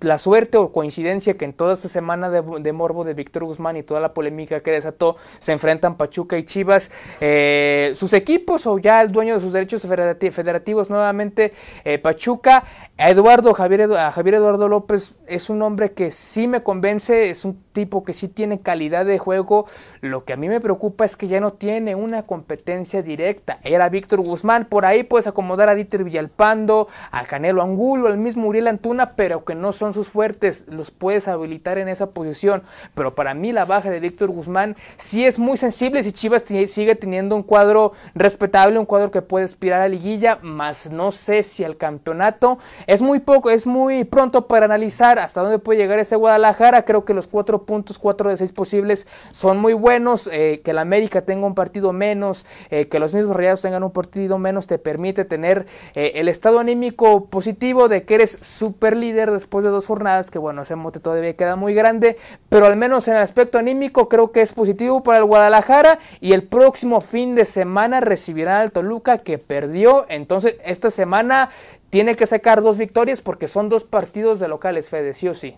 la 0.00 0.18
suerte 0.18 0.58
o 0.58 0.72
coincidencia 0.72 1.36
que 1.36 1.44
en 1.44 1.52
toda 1.52 1.74
esta 1.74 1.88
semana 1.88 2.28
de, 2.28 2.72
morbo 2.72 3.04
de 3.04 3.14
Víctor 3.14 3.44
Guzmán 3.44 3.76
y 3.76 3.84
toda 3.84 4.00
la 4.00 4.14
polémica 4.14 4.60
que 4.60 4.72
desató 4.72 5.16
se 5.38 5.52
enfrentan 5.52 5.96
Pachuca 5.96 6.36
y 6.36 6.44
Chivas, 6.44 6.90
eh, 7.20 7.92
sus 7.94 8.12
equipos 8.12 8.66
o 8.66 8.78
ya 8.78 9.00
el 9.00 9.12
dueño 9.12 9.34
de 9.34 9.40
sus 9.40 9.52
derechos 9.52 9.82
federativos 9.82 10.90
nuevamente 10.90 11.52
eh, 11.84 11.98
Pachuca 11.98 12.64
Eduardo 12.98 13.52
Javier, 13.52 13.92
a 13.92 14.10
Javier 14.10 14.36
Eduardo 14.36 14.68
López 14.68 15.16
es 15.26 15.50
un 15.50 15.60
hombre 15.60 15.92
que 15.92 16.10
sí 16.10 16.48
me 16.48 16.62
convence, 16.62 17.28
es 17.28 17.44
un 17.44 17.62
tipo 17.74 18.04
que 18.04 18.14
sí 18.14 18.26
tiene 18.26 18.58
calidad 18.60 19.04
de 19.04 19.18
juego. 19.18 19.66
Lo 20.00 20.24
que 20.24 20.32
a 20.32 20.36
mí 20.36 20.48
me 20.48 20.62
preocupa 20.62 21.04
es 21.04 21.14
que 21.14 21.28
ya 21.28 21.38
no 21.38 21.52
tiene 21.52 21.94
una 21.94 22.22
competencia 22.22 23.02
directa. 23.02 23.58
Era 23.64 23.90
Víctor 23.90 24.22
Guzmán, 24.22 24.64
por 24.64 24.86
ahí 24.86 25.02
puedes 25.02 25.26
acomodar 25.26 25.68
a 25.68 25.74
Dieter 25.74 26.04
Villalpando, 26.04 26.88
a 27.10 27.24
Canelo 27.24 27.60
Angulo, 27.60 28.06
al 28.06 28.16
mismo 28.16 28.48
Uriel 28.48 28.66
Antuna, 28.66 29.12
pero 29.14 29.44
que 29.44 29.54
no 29.54 29.74
son 29.74 29.92
sus 29.92 30.08
fuertes, 30.08 30.64
los 30.68 30.90
puedes 30.90 31.28
habilitar 31.28 31.76
en 31.76 31.88
esa 31.88 32.12
posición. 32.12 32.62
Pero 32.94 33.14
para 33.14 33.34
mí 33.34 33.52
la 33.52 33.66
baja 33.66 33.90
de 33.90 34.00
Víctor 34.00 34.30
Guzmán 34.30 34.74
sí 34.96 35.26
es 35.26 35.38
muy 35.38 35.58
sensible 35.58 36.02
si 36.02 36.12
Chivas 36.12 36.44
sigue 36.44 36.94
teniendo 36.94 37.36
un 37.36 37.42
cuadro 37.42 37.92
respetable, 38.14 38.78
un 38.78 38.86
cuadro 38.86 39.10
que 39.10 39.20
puede 39.20 39.44
aspirar 39.44 39.82
a 39.82 39.88
liguilla, 39.88 40.38
más 40.40 40.90
no 40.90 41.12
sé 41.12 41.42
si 41.42 41.62
al 41.62 41.76
campeonato. 41.76 42.58
Es 42.86 43.02
muy 43.02 43.18
poco, 43.18 43.50
es 43.50 43.66
muy 43.66 44.04
pronto 44.04 44.46
para 44.46 44.66
analizar 44.66 45.18
hasta 45.18 45.40
dónde 45.40 45.58
puede 45.58 45.80
llegar 45.80 45.98
ese 45.98 46.14
Guadalajara. 46.14 46.84
Creo 46.84 47.04
que 47.04 47.14
los 47.14 47.26
cuatro 47.26 47.64
puntos, 47.64 47.98
cuatro 47.98 48.30
de 48.30 48.36
seis 48.36 48.52
posibles, 48.52 49.08
son 49.32 49.58
muy 49.58 49.72
buenos. 49.72 50.28
Eh, 50.32 50.60
que 50.64 50.72
la 50.72 50.82
América 50.82 51.22
tenga 51.22 51.46
un 51.46 51.54
partido 51.54 51.92
menos, 51.92 52.46
eh, 52.70 52.86
que 52.86 53.00
los 53.00 53.12
mismos 53.12 53.34
Rayados 53.34 53.62
tengan 53.62 53.82
un 53.82 53.90
partido 53.90 54.38
menos, 54.38 54.68
te 54.68 54.78
permite 54.78 55.24
tener 55.24 55.66
eh, 55.94 56.12
el 56.14 56.28
estado 56.28 56.60
anímico 56.60 57.26
positivo 57.26 57.88
de 57.88 58.04
que 58.04 58.14
eres 58.14 58.38
super 58.40 58.96
líder 58.96 59.32
después 59.32 59.64
de 59.64 59.70
dos 59.70 59.86
jornadas. 59.86 60.30
Que 60.30 60.38
bueno, 60.38 60.62
ese 60.62 60.76
mote 60.76 61.00
todavía 61.00 61.34
queda 61.34 61.56
muy 61.56 61.74
grande, 61.74 62.16
pero 62.48 62.66
al 62.66 62.76
menos 62.76 63.08
en 63.08 63.16
el 63.16 63.22
aspecto 63.22 63.58
anímico 63.58 64.08
creo 64.08 64.30
que 64.30 64.42
es 64.42 64.52
positivo 64.52 65.02
para 65.02 65.18
el 65.18 65.24
Guadalajara. 65.24 65.98
Y 66.20 66.34
el 66.34 66.44
próximo 66.44 67.00
fin 67.00 67.34
de 67.34 67.46
semana 67.46 68.00
recibirán 68.00 68.60
al 68.60 68.70
Toluca 68.70 69.18
que 69.18 69.38
perdió. 69.38 70.06
Entonces, 70.08 70.56
esta 70.64 70.90
semana 70.90 71.50
tiene 71.90 72.16
que 72.16 72.26
sacar 72.26 72.62
dos 72.62 72.78
victorias 72.78 73.22
porque 73.22 73.48
son 73.48 73.68
dos 73.68 73.84
partidos 73.84 74.40
de 74.40 74.48
locales, 74.48 74.90
Fede, 74.90 75.14
sí 75.14 75.28
o 75.28 75.34
sí. 75.34 75.56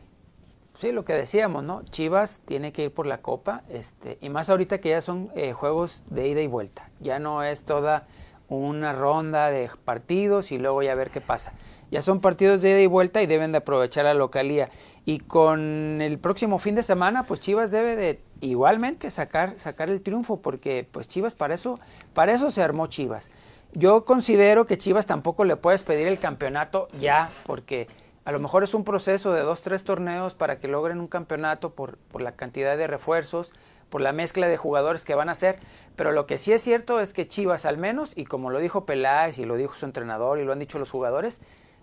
Sí, 0.79 0.93
lo 0.93 1.05
que 1.05 1.15
decíamos, 1.15 1.65
¿no? 1.65 1.83
Chivas 1.91 2.39
tiene 2.45 2.73
que 2.73 2.85
ir 2.85 2.93
por 2.93 3.07
la 3.07 3.19
copa, 3.19 3.63
este, 3.69 4.17
y 4.21 4.29
más 4.29 4.49
ahorita 4.49 4.79
que 4.79 4.91
ya 4.91 5.01
son 5.01 5.29
eh, 5.35 5.53
juegos 5.53 6.05
de 6.09 6.29
ida 6.29 6.41
y 6.41 6.47
vuelta. 6.47 6.89
Ya 7.01 7.19
no 7.19 7.43
es 7.43 7.65
toda 7.65 8.07
una 8.49 8.93
ronda 8.93 9.51
de 9.51 9.69
partidos 9.85 10.53
y 10.53 10.59
luego 10.59 10.83
ya 10.83 10.95
ver 10.95 11.11
qué 11.11 11.21
pasa. 11.21 11.53
Ya 11.91 12.01
son 12.01 12.21
partidos 12.21 12.63
de 12.63 12.71
ida 12.71 12.81
y 12.81 12.87
vuelta 12.87 13.23
y 13.23 13.27
deben 13.27 13.51
de 13.51 13.59
aprovechar 13.59 14.05
la 14.05 14.15
localía. 14.15 14.69
Y 15.05 15.19
con 15.19 16.01
el 16.01 16.19
próximo 16.19 16.59
fin 16.59 16.77
de 16.77 16.83
semana, 16.83 17.25
pues 17.25 17.41
Chivas 17.41 17.71
debe 17.71 17.97
de 17.97 18.21
igualmente 18.41 19.11
sacar, 19.11 19.59
sacar 19.59 19.89
el 19.91 20.01
triunfo, 20.01 20.41
porque 20.41 20.87
pues 20.91 21.09
Chivas 21.09 21.35
para 21.35 21.55
eso, 21.55 21.81
para 22.15 22.33
eso 22.33 22.51
se 22.51 22.63
armó 22.63 22.87
Chivas. 22.87 23.31
Yo 23.73 24.05
considero 24.05 24.67
que 24.67 24.79
Chivas 24.79 25.07
tampoco 25.07 25.45
le 25.45 25.57
puedes 25.57 25.83
pedir 25.83 26.09
el 26.09 26.19
campeonato 26.19 26.89
ya, 26.99 27.31
porque 27.47 27.87
a 28.25 28.33
lo 28.33 28.41
mejor 28.41 28.63
es 28.63 28.75
un 28.75 28.85
proceso 28.85 29.33
de 29.33 29.43
dos, 29.43 29.63
tres 29.63 29.85
torneos 29.85 30.35
para 30.35 30.59
que 30.59 30.69
logren 30.69 31.01
un 31.01 31.07
campeonato 31.07 31.71
por, 31.75 31.99
por 31.99 32.23
la 32.23 32.33
cantidad 32.33 32.77
de 32.77 32.87
refuerzos, 32.87 33.55
por 33.89 34.01
la 34.01 34.13
mezcla 34.13 34.49
de 34.49 34.57
jugadores 34.57 35.05
que 35.05 35.15
van 35.15 35.29
a 35.29 35.33
hacer. 35.33 35.59
Pero 35.97 36.13
lo 36.13 36.27
que 36.27 36.39
sí 36.39 36.53
es 36.53 36.63
cierto 36.63 37.01
es 37.01 37.13
que 37.13 37.27
Chivas 37.27 37.67
al 37.67 37.79
menos, 37.79 38.13
y 38.15 38.25
como 38.25 38.51
lo 38.51 38.59
dijo 38.59 38.85
Peláez 38.85 39.39
y 39.39 39.45
lo 39.45 39.57
dijo 39.57 39.75
su 39.75 39.87
entrenador 39.87 40.39
y 40.39 40.45
lo 40.45 40.53
han 40.53 40.59
dicho 40.59 40.79
los 40.79 40.91
jugadores, 40.91 41.43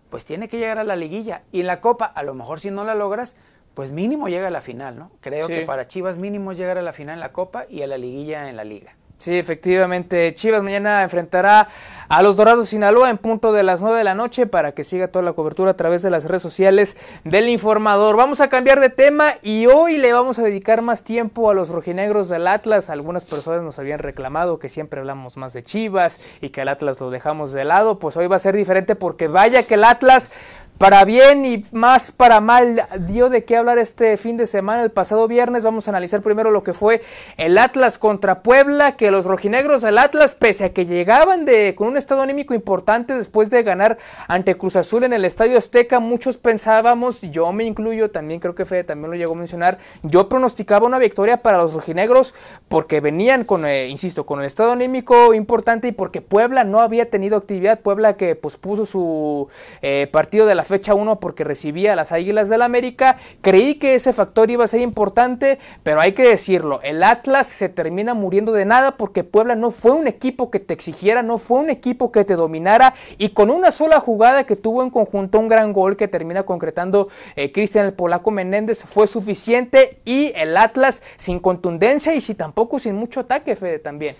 pues 0.10 0.25
tiene 0.25 0.48
que 0.48 0.58
llegar 0.58 0.80
a 0.80 0.84
la 0.84 0.96
liguilla. 0.96 1.44
Y 1.51 1.62
en 1.62 1.68
la 1.68 1.82
Copa, 1.82 2.06
a 2.06 2.24
lo 2.24 2.34
mejor 2.34 2.60
si 2.60 2.72
no 2.72 2.84
la 2.84 2.96
logras, 2.96 3.38
pues 3.74 3.92
mínimo 3.92 4.30
llega 4.30 4.48
a 4.48 4.51
la 4.51 4.62
final, 4.62 4.98
¿no? 4.98 5.12
Creo 5.22 5.48
que 5.48 5.62
para 5.62 5.88
Chivas 5.88 6.18
mínimo 6.18 6.54
llegar 6.54 6.77
a 6.77 6.82
la 6.82 6.94
final 6.94 7.15
en 7.15 7.20
la 7.20 7.32
Copa 7.34 7.65
y 7.70 7.82
a 7.82 7.88
la 7.88 7.98
liguilla 7.98 8.50
en 8.50 8.56
la 8.56 8.63
liga. 8.63 8.96
Sí, 9.25 9.39
efectivamente. 9.39 10.36
Chivas 10.36 10.62
mañana 10.62 11.01
enfrentará 11.01 11.67
a 12.07 12.21
los 12.21 12.35
Dorados 12.35 12.69
Sinaloa 12.69 13.09
en 13.09 13.17
punto 13.17 13.51
de 13.53 13.63
las 13.63 13.81
9 13.81 13.97
de 13.97 14.03
la 14.03 14.15
noche 14.15 14.45
para 14.45 14.74
que 14.74 14.83
siga 14.83 15.07
toda 15.07 15.24
la 15.24 15.33
cobertura 15.33 15.71
a 15.71 15.77
través 15.77 16.01
de 16.01 16.09
las 16.09 16.25
redes 16.25 16.41
sociales 16.41 16.97
del 17.24 17.50
informador. 17.50 18.15
Vamos 18.15 18.41
a 18.41 18.50
cambiar 18.50 18.79
de 18.79 18.89
tema 18.89 19.35
y 19.41 19.67
hoy 19.67 19.97
le 19.97 20.13
vamos 20.13 20.39
a 20.39 20.43
dedicar 20.43 20.81
más 20.81 21.03
tiempo 21.03 21.50
a 21.50 21.53
los 21.53 21.69
rojinegros 21.69 22.29
del 22.29 22.47
Atlas. 22.47 22.89
Algunas 22.89 23.25
personas 23.25 23.63
nos 23.63 23.79
habían 23.79 24.00
reclamado 24.00 24.59
que 24.59 24.69
siempre 24.69 25.00
hablamos 25.00 25.38
más 25.38 25.53
de 25.53 25.63
Chivas 25.63 26.19
y 26.41 26.50
que 26.50 26.62
el 26.62 26.67
Atlas 26.67 27.00
lo 27.00 27.09
dejamos 27.09 27.53
de 27.53 27.65
lado. 27.65 28.00
Pues 28.00 28.17
hoy 28.17 28.27
va 28.27 28.35
a 28.35 28.39
ser 28.39 28.55
diferente 28.55 28.95
porque 28.95 29.27
vaya 29.27 29.63
que 29.63 29.75
el 29.75 29.83
Atlas 29.83 30.31
para 30.77 31.05
bien 31.05 31.45
y 31.45 31.65
más 31.71 32.12
para 32.12 32.41
mal 32.41 32.85
dio 33.00 33.29
de 33.29 33.45
qué 33.45 33.55
hablar 33.55 33.77
este 33.77 34.17
fin 34.17 34.35
de 34.35 34.45
semana. 34.45 34.83
El 34.83 34.91
pasado 34.91 35.27
viernes 35.27 35.63
vamos 35.63 35.88
a 35.88 35.91
analizar 35.91 36.21
primero 36.21 36.51
lo 36.51 36.63
que 36.63 36.74
fue 36.74 37.01
el 37.38 37.57
Atlas 37.57 37.97
contra 37.97 38.41
Puebla, 38.41 38.97
que 38.97 39.12
los 39.12 39.25
rojinegros 39.25 39.81
del 39.81 39.97
Atlas, 39.97 40.35
pese 40.35 40.65
a 40.65 40.74
que 40.74 40.85
llegaban 40.85 41.45
de, 41.45 41.75
con 41.75 41.88
un 41.88 41.94
estado 41.97 42.21
anímico 42.21 42.53
importante 42.53 43.13
después 43.13 43.49
de 43.49 43.63
ganar 43.63 43.97
ante 44.27 44.55
Cruz 44.55 44.75
Azul 44.75 45.03
en 45.03 45.13
el 45.13 45.25
Estadio 45.25 45.57
Azteca, 45.57 45.99
muchos 45.99 46.37
pensábamos, 46.37 47.21
yo 47.21 47.51
me 47.51 47.63
incluyo, 47.63 48.11
también 48.11 48.39
creo 48.39 48.55
que 48.55 48.65
Fede 48.65 48.83
también 48.83 49.11
lo 49.11 49.17
llegó 49.17 49.33
a 49.33 49.37
mencionar, 49.37 49.77
yo 50.03 50.29
pronosticaba 50.29 50.87
una 50.87 50.99
victoria 50.99 51.37
para 51.37 51.57
los 51.57 51.73
rojinegros 51.73 52.33
porque 52.67 53.01
venían 53.01 53.43
con, 53.43 53.65
eh, 53.65 53.87
insisto, 53.87 54.25
con 54.25 54.39
el 54.39 54.45
estado 54.45 54.71
anímico 54.71 55.33
importante 55.33 55.87
y 55.87 55.91
porque 55.91 56.21
Puebla 56.21 56.63
no 56.63 56.79
había 56.79 57.09
tenido 57.09 57.37
actividad, 57.37 57.79
Puebla 57.79 58.17
que 58.17 58.35
pospuso 58.35 58.85
su 58.85 59.47
eh, 59.81 60.07
partido 60.11 60.45
de 60.45 60.55
la 60.55 60.63
fecha 60.63 60.93
1 60.93 61.19
porque 61.19 61.43
recibía 61.43 61.93
a 61.93 61.95
las 61.95 62.11
Águilas 62.11 62.49
del 62.49 62.61
América. 62.61 63.17
Creí 63.41 63.75
que 63.75 63.95
ese 63.95 64.13
factor 64.13 64.49
iba 64.51 64.63
a 64.63 64.67
ser 64.67 64.81
importante, 64.81 65.59
pero 65.83 65.99
hay 65.99 66.13
que 66.13 66.27
decirlo, 66.27 66.79
el 66.83 67.03
Atlas 67.03 67.47
se 67.47 67.69
termina 67.69 68.13
muriendo 68.13 68.51
de 68.51 68.65
nada 68.65 68.97
porque 68.97 69.23
Puebla 69.23 69.55
no 69.55 69.71
fue 69.71 69.91
un 69.91 70.07
equipo 70.07 70.51
que 70.51 70.59
te 70.59 70.73
exigiera, 70.73 71.23
no 71.23 71.37
fue 71.37 71.59
un 71.59 71.69
equipo 71.69 71.85
que 71.86 72.25
te 72.25 72.36
dominara 72.36 72.96
y 73.20 73.30
con 73.30 73.51
una 73.51 73.72
sola 73.72 74.00
jugada 74.00 74.46
que 74.46 74.56
tuvo 74.56 74.82
en 74.82 74.89
conjunto 74.89 75.39
un 75.39 75.48
gran 75.48 75.72
gol 75.72 75.96
que 75.96 76.08
termina 76.08 76.44
concretando 76.44 77.10
eh, 77.36 77.51
Cristian 77.51 77.86
el 77.86 77.94
Polaco 77.94 78.32
Menéndez 78.32 78.84
fue 78.84 79.06
suficiente 79.06 80.00
y 80.04 80.34
el 80.36 80.58
Atlas 80.58 81.04
sin 81.15 81.39
contundencia 81.39 82.15
y 82.15 82.22
si 82.22 82.34
tampoco 82.34 82.80
sin 82.80 82.96
mucho 82.96 83.20
ataque, 83.20 83.56
Fede, 83.56 83.77
también. 83.77 84.15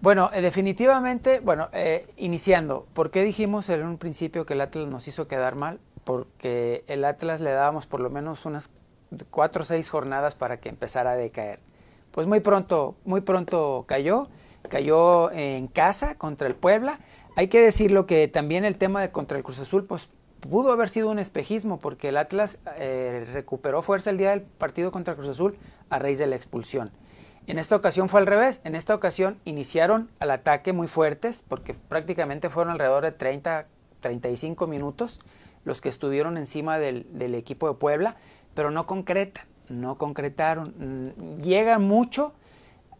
Bueno, 0.00 0.30
eh, 0.32 0.40
definitivamente, 0.40 1.40
bueno, 1.40 1.68
eh, 1.72 2.06
iniciando, 2.16 2.86
¿por 2.94 3.10
qué 3.10 3.24
dijimos 3.24 3.68
en 3.68 3.84
un 3.84 3.98
principio 3.98 4.46
que 4.46 4.54
el 4.54 4.60
Atlas 4.60 4.86
nos 4.86 5.08
hizo 5.08 5.26
quedar 5.26 5.56
mal? 5.56 5.80
Porque 6.04 6.84
el 6.86 7.04
Atlas 7.04 7.40
le 7.40 7.50
dábamos 7.50 7.86
por 7.86 8.00
lo 8.00 8.08
menos 8.08 8.46
unas 8.46 8.70
cuatro 9.30 9.62
o 9.62 9.64
seis 9.64 9.90
jornadas 9.90 10.36
para 10.36 10.58
que 10.60 10.68
empezara 10.68 11.10
a 11.10 11.16
decaer. 11.16 11.58
Pues 12.12 12.26
muy 12.26 12.40
pronto, 12.40 12.94
muy 13.04 13.20
pronto 13.20 13.84
cayó, 13.86 14.28
cayó 14.68 15.30
en 15.32 15.66
casa 15.66 16.16
contra 16.16 16.48
el 16.48 16.54
Puebla. 16.54 17.00
Hay 17.36 17.48
que 17.48 17.60
decirlo 17.60 18.06
que 18.06 18.28
también 18.28 18.64
el 18.64 18.76
tema 18.76 19.00
de 19.00 19.10
contra 19.10 19.38
el 19.38 19.44
Cruz 19.44 19.58
Azul, 19.60 19.84
pues 19.84 20.08
pudo 20.40 20.72
haber 20.72 20.88
sido 20.88 21.10
un 21.10 21.18
espejismo, 21.18 21.78
porque 21.78 22.08
el 22.08 22.16
Atlas 22.16 22.58
eh, 22.78 23.26
recuperó 23.32 23.82
fuerza 23.82 24.10
el 24.10 24.18
día 24.18 24.30
del 24.30 24.42
partido 24.42 24.90
contra 24.90 25.12
el 25.12 25.18
Cruz 25.18 25.30
Azul 25.30 25.56
a 25.90 25.98
raíz 25.98 26.18
de 26.18 26.26
la 26.26 26.36
expulsión. 26.36 26.90
En 27.46 27.58
esta 27.58 27.76
ocasión 27.76 28.08
fue 28.08 28.20
al 28.20 28.26
revés. 28.26 28.60
En 28.64 28.74
esta 28.74 28.94
ocasión 28.94 29.38
iniciaron 29.44 30.08
al 30.20 30.30
ataque 30.30 30.72
muy 30.72 30.86
fuertes, 30.86 31.44
porque 31.46 31.74
prácticamente 31.74 32.48
fueron 32.48 32.72
alrededor 32.72 33.04
de 33.04 33.12
30, 33.12 33.66
35 34.00 34.66
minutos 34.66 35.20
los 35.64 35.80
que 35.80 35.88
estuvieron 35.88 36.38
encima 36.38 36.78
del, 36.78 37.34
equipo 37.34 37.68
de 37.68 37.74
Puebla, 37.74 38.16
pero 38.54 38.70
no 38.70 38.86
concretan, 38.86 39.44
no 39.68 39.98
concretaron. 39.98 41.12
Llegan 41.42 41.82
mucho, 41.82 42.32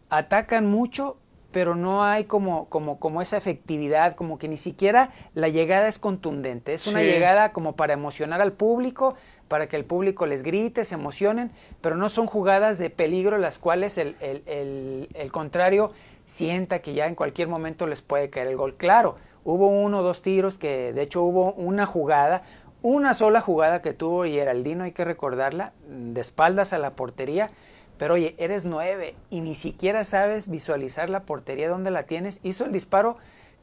atacan 0.09 0.67
mucho, 0.69 1.17
pero 1.51 1.75
no 1.75 2.03
hay 2.03 2.25
como, 2.25 2.65
como, 2.69 2.99
como 2.99 3.21
esa 3.21 3.37
efectividad, 3.37 4.15
como 4.15 4.37
que 4.37 4.47
ni 4.47 4.57
siquiera 4.57 5.11
la 5.33 5.49
llegada 5.49 5.87
es 5.87 5.99
contundente. 5.99 6.73
Es 6.73 6.87
una 6.87 7.01
llegada 7.03 7.51
como 7.51 7.75
para 7.75 7.93
emocionar 7.93 8.41
al 8.41 8.53
público, 8.53 9.15
para 9.47 9.67
que 9.67 9.75
el 9.75 9.83
público 9.83 10.25
les 10.25 10.43
grite, 10.43 10.85
se 10.85 10.95
emocionen, 10.95 11.51
pero 11.81 11.97
no 11.97 12.07
son 12.07 12.25
jugadas 12.25 12.77
de 12.77 12.89
peligro 12.89 13.37
las 13.37 13.59
cuales 13.59 13.97
el, 13.97 14.15
el, 14.21 15.31
contrario 15.31 15.91
sienta 16.25 16.79
que 16.79 16.93
ya 16.93 17.07
en 17.07 17.15
cualquier 17.15 17.49
momento 17.49 17.85
les 17.85 18.01
puede 18.01 18.29
caer 18.29 18.47
el 18.47 18.55
gol. 18.55 18.75
Claro, 18.75 19.17
hubo 19.43 19.67
uno 19.67 19.99
o 19.99 20.03
dos 20.03 20.21
tiros 20.21 20.57
que 20.57 20.93
de 20.93 21.01
hecho 21.01 21.21
hubo 21.23 21.51
una 21.53 21.85
jugada, 21.85 22.43
una 22.81 23.13
sola 23.13 23.41
jugada 23.41 23.81
que 23.81 23.93
tuvo 23.93 24.25
y 24.25 24.39
Heraldino, 24.39 24.85
hay 24.85 24.93
que 24.93 25.03
recordarla, 25.03 25.73
de 25.89 26.21
espaldas 26.21 26.71
a 26.71 26.77
la 26.77 26.91
portería, 26.91 27.51
pero 27.97 28.15
oye, 28.15 28.35
eres 28.37 28.65
nueve 28.65 29.15
y 29.29 29.41
ni 29.41 29.55
siquiera 29.55 30.03
sabes 30.03 30.49
visualizar 30.49 31.09
la 31.09 31.23
portería 31.23 31.69
donde 31.69 31.91
la 31.91 32.03
tienes. 32.03 32.39
Hizo 32.43 32.65
el 32.65 32.71
disparo 32.71 33.17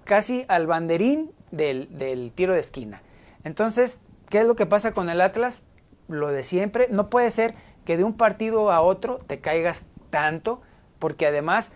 casi 0.04 0.44
al 0.48 0.66
banderín 0.66 1.32
del, 1.50 1.88
del 1.98 2.32
tiro 2.32 2.54
de 2.54 2.60
esquina. 2.60 3.02
Entonces, 3.44 4.00
¿qué 4.30 4.40
es 4.40 4.46
lo 4.46 4.56
que 4.56 4.66
pasa 4.66 4.92
con 4.92 5.08
el 5.08 5.20
Atlas? 5.20 5.62
lo 6.08 6.28
de 6.28 6.42
siempre. 6.42 6.88
No 6.90 7.08
puede 7.10 7.30
ser 7.30 7.54
que 7.84 7.96
de 7.96 8.04
un 8.04 8.14
partido 8.14 8.72
a 8.72 8.80
otro 8.80 9.18
te 9.26 9.40
caigas 9.40 9.84
tanto, 10.10 10.60
porque 10.98 11.26
además 11.26 11.72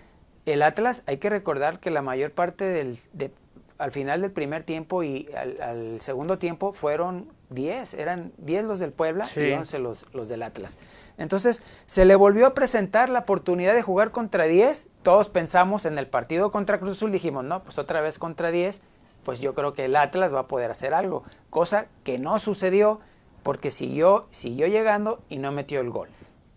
el 0.47 0.62
Atlas, 0.62 1.04
hay 1.06 1.18
que 1.18 1.30
recordar 1.30 1.78
que 1.78 1.90
la 1.90 2.02
mayor 2.02 2.32
parte 2.32 2.64
del, 2.64 2.99
al 3.78 3.92
final 3.92 4.23
del 4.23 4.32
primer 4.32 4.64
tiempo 4.64 5.04
y 5.04 5.28
al, 5.61 6.00
segundo 6.00 6.38
tiempo 6.38 6.73
fueron 6.73 7.28
10, 7.54 7.94
eran 7.94 8.32
10 8.38 8.64
los 8.64 8.78
del 8.80 8.92
Puebla 8.92 9.26
y 9.37 9.52
11 9.52 9.78
los, 9.78 10.06
los 10.12 10.28
del 10.28 10.42
Atlas. 10.42 10.78
Entonces 11.18 11.62
se 11.87 12.04
le 12.04 12.14
volvió 12.16 12.47
a 12.47 12.54
presentar 12.54 13.09
la 13.09 13.21
oportunidad 13.21 13.75
de 13.75 13.82
jugar 13.82 14.11
contra 14.11 14.44
10, 14.44 14.88
todos 15.02 15.28
pensamos 15.28 15.85
en 15.87 15.99
el 15.99 16.06
partido 16.06 16.50
contra 16.50 16.78
Cruz 16.78 16.92
Azul, 16.92 17.12
dijimos, 17.12 17.44
no, 17.44 17.62
pues 17.62 17.78
otra 17.78 18.00
vez 18.00 18.18
contra 18.18 18.50
10, 18.50 18.82
pues 19.25 19.40
yo 19.40 19.54
creo 19.54 19.75
que 19.75 19.85
el 19.85 19.97
Atlas 19.97 20.35
va 20.35 20.40
a 20.40 20.47
poder 20.47 20.71
hacer 20.71 20.94
algo, 20.94 21.25
cosa 21.50 21.87
que 22.04 22.18
no 22.18 22.38
sucedió 22.38 23.00
porque 23.42 23.71
siguió, 23.71 24.26
siguió 24.30 24.66
llegando 24.66 25.21
y 25.28 25.38
no 25.38 25.52
metió 25.52 25.80
el 25.80 25.90
gol. 25.90 26.09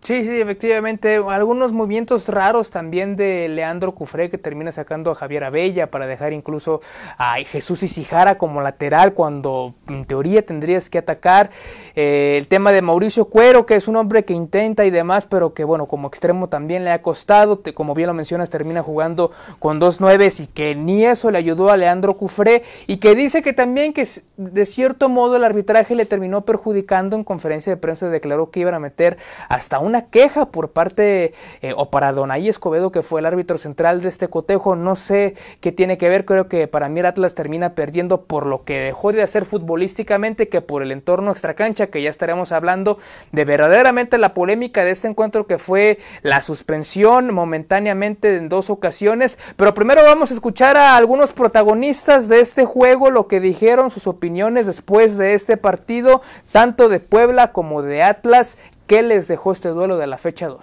Sí, 0.05 0.23
sí, 0.23 0.39
efectivamente. 0.39 1.15
Algunos 1.15 1.73
movimientos 1.73 2.27
raros 2.27 2.69
también 2.69 3.15
de 3.15 3.49
Leandro 3.49 3.93
Cufré 3.95 4.29
que 4.29 4.37
termina 4.37 4.71
sacando 4.71 5.09
a 5.09 5.15
Javier 5.15 5.43
Abella 5.43 5.89
para 5.89 6.05
dejar 6.05 6.31
incluso 6.31 6.79
a 7.17 7.37
Jesús 7.37 7.81
Isijara 7.81 8.37
como 8.37 8.61
lateral 8.61 9.15
cuando 9.15 9.73
en 9.87 10.05
teoría 10.05 10.45
tendrías 10.45 10.91
que 10.91 10.99
atacar. 10.99 11.49
Eh, 11.95 12.35
el 12.37 12.47
tema 12.47 12.71
de 12.71 12.83
Mauricio 12.83 13.25
Cuero, 13.25 13.65
que 13.65 13.75
es 13.75 13.87
un 13.87 13.95
hombre 13.95 14.25
que 14.25 14.33
intenta 14.33 14.85
y 14.85 14.91
demás, 14.91 15.25
pero 15.25 15.55
que 15.55 15.63
bueno, 15.63 15.87
como 15.87 16.07
extremo 16.07 16.49
también 16.49 16.83
le 16.83 16.91
ha 16.91 17.01
costado. 17.01 17.63
como 17.73 17.95
bien 17.95 18.05
lo 18.05 18.13
mencionas, 18.13 18.51
termina 18.51 18.83
jugando 18.83 19.31
con 19.57 19.79
dos 19.79 20.01
nueves 20.01 20.39
y 20.39 20.45
que 20.45 20.75
ni 20.75 21.03
eso 21.03 21.31
le 21.31 21.39
ayudó 21.39 21.71
a 21.71 21.77
Leandro 21.77 22.15
Cufré 22.15 22.61
y 22.85 22.97
que 22.97 23.15
dice 23.15 23.41
que 23.41 23.53
también 23.53 23.91
que 23.91 24.07
de 24.37 24.65
cierto 24.67 25.09
modo 25.09 25.35
el 25.35 25.43
arbitraje 25.43 25.95
le 25.95 26.05
terminó 26.05 26.41
perjudicando 26.41 27.15
en 27.15 27.23
conferencia 27.23 27.73
de 27.73 27.77
prensa 27.77 28.07
declaró 28.07 28.51
que 28.51 28.59
iban 28.59 28.75
a 28.75 28.79
meter 28.79 29.17
hasta 29.49 29.79
una 29.79 29.94
una 29.95 30.07
queja 30.07 30.47
por 30.47 30.71
parte 30.71 31.33
eh, 31.61 31.73
o 31.77 31.89
para 31.89 32.11
Donaí 32.11 32.49
Escobedo, 32.49 32.91
que 32.91 33.01
fue 33.01 33.21
el 33.21 33.25
árbitro 33.25 33.57
central 33.57 34.01
de 34.01 34.09
este 34.09 34.27
cotejo. 34.27 34.75
No 34.75 34.97
sé 34.97 35.35
qué 35.61 35.71
tiene 35.71 35.97
que 35.97 36.09
ver, 36.09 36.25
creo 36.25 36.49
que 36.49 36.67
para 36.67 36.89
mí 36.89 36.99
el 36.99 37.05
Atlas 37.05 37.33
termina 37.33 37.75
perdiendo 37.75 38.23
por 38.23 38.45
lo 38.45 38.65
que 38.65 38.77
dejó 38.79 39.13
de 39.13 39.23
hacer 39.23 39.45
futbolísticamente 39.45 40.49
que 40.49 40.59
por 40.59 40.83
el 40.83 40.91
entorno 40.91 41.31
extracancha, 41.31 41.87
que 41.87 42.01
ya 42.01 42.09
estaremos 42.09 42.51
hablando 42.51 42.97
de 43.31 43.45
verdaderamente 43.45 44.17
la 44.17 44.33
polémica 44.33 44.83
de 44.83 44.91
este 44.91 45.07
encuentro 45.07 45.47
que 45.47 45.59
fue 45.59 45.99
la 46.23 46.41
suspensión 46.41 47.33
momentáneamente 47.33 48.35
en 48.35 48.49
dos 48.49 48.69
ocasiones. 48.69 49.37
Pero 49.55 49.73
primero 49.73 50.03
vamos 50.03 50.31
a 50.31 50.33
escuchar 50.33 50.75
a 50.75 50.97
algunos 50.97 51.31
protagonistas 51.31 52.27
de 52.27 52.41
este 52.41 52.65
juego, 52.65 53.11
lo 53.11 53.27
que 53.27 53.39
dijeron, 53.39 53.91
sus 53.91 54.07
opiniones 54.07 54.67
después 54.67 55.15
de 55.15 55.35
este 55.35 55.55
partido, 55.55 56.21
tanto 56.51 56.89
de 56.89 56.99
Puebla 56.99 57.53
como 57.53 57.81
de 57.81 58.03
Atlas. 58.03 58.57
¿Qué 58.87 59.01
les 59.01 59.27
dejó 59.27 59.51
este 59.51 59.69
duelo 59.69 59.97
de 59.97 60.07
la 60.07 60.17
fecha 60.17 60.47
2? 60.47 60.59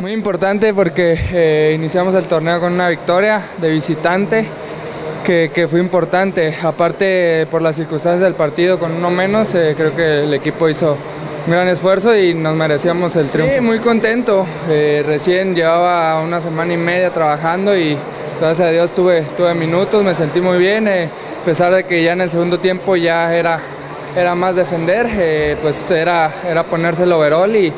Muy 0.00 0.12
importante 0.12 0.74
porque 0.74 1.16
eh, 1.32 1.72
iniciamos 1.76 2.14
el 2.14 2.26
torneo 2.26 2.58
con 2.60 2.72
una 2.72 2.88
victoria 2.88 3.40
de 3.60 3.70
visitante 3.70 4.46
que, 5.24 5.50
que, 5.54 5.68
fue 5.68 5.80
importante. 5.80 6.54
Aparte, 6.62 7.46
por 7.50 7.62
las 7.62 7.76
circunstancias 7.76 8.20
del 8.20 8.34
partido, 8.34 8.78
con 8.78 8.92
uno 8.92 9.10
menos, 9.10 9.54
eh, 9.54 9.74
creo 9.76 9.94
que 9.94 10.24
el 10.24 10.34
equipo 10.34 10.68
hizo 10.68 10.96
un 11.46 11.52
gran 11.52 11.68
esfuerzo 11.68 12.16
y 12.16 12.34
nos 12.34 12.56
merecíamos 12.56 13.14
el 13.16 13.28
triunfo. 13.28 13.54
Sí, 13.54 13.60
muy 13.60 13.78
contento. 13.78 14.46
Eh, 14.68 15.02
recién 15.06 15.54
llevaba 15.54 16.22
una 16.22 16.40
semana 16.40 16.72
y 16.72 16.78
media 16.78 17.12
trabajando 17.12 17.76
y 17.76 17.96
gracias 18.40 18.68
a 18.68 18.72
Dios 18.72 18.92
tuve, 18.92 19.22
tuve 19.36 19.54
minutos, 19.54 20.02
me 20.02 20.14
sentí 20.14 20.40
muy 20.40 20.58
bien. 20.58 20.88
Eh, 20.88 21.08
a 21.40 21.44
pesar 21.44 21.74
de 21.74 21.84
que 21.84 22.02
ya 22.02 22.14
en 22.14 22.22
el 22.22 22.30
segundo 22.30 22.58
tiempo 22.58 22.96
ya 22.96 23.34
era, 23.34 23.60
era 24.16 24.34
más 24.34 24.56
defender, 24.56 25.06
eh, 25.10 25.56
pues 25.60 25.90
era, 25.90 26.30
era 26.48 26.62
ponerse 26.64 27.02
el 27.02 27.12
overall 27.12 27.54
y, 27.54 27.72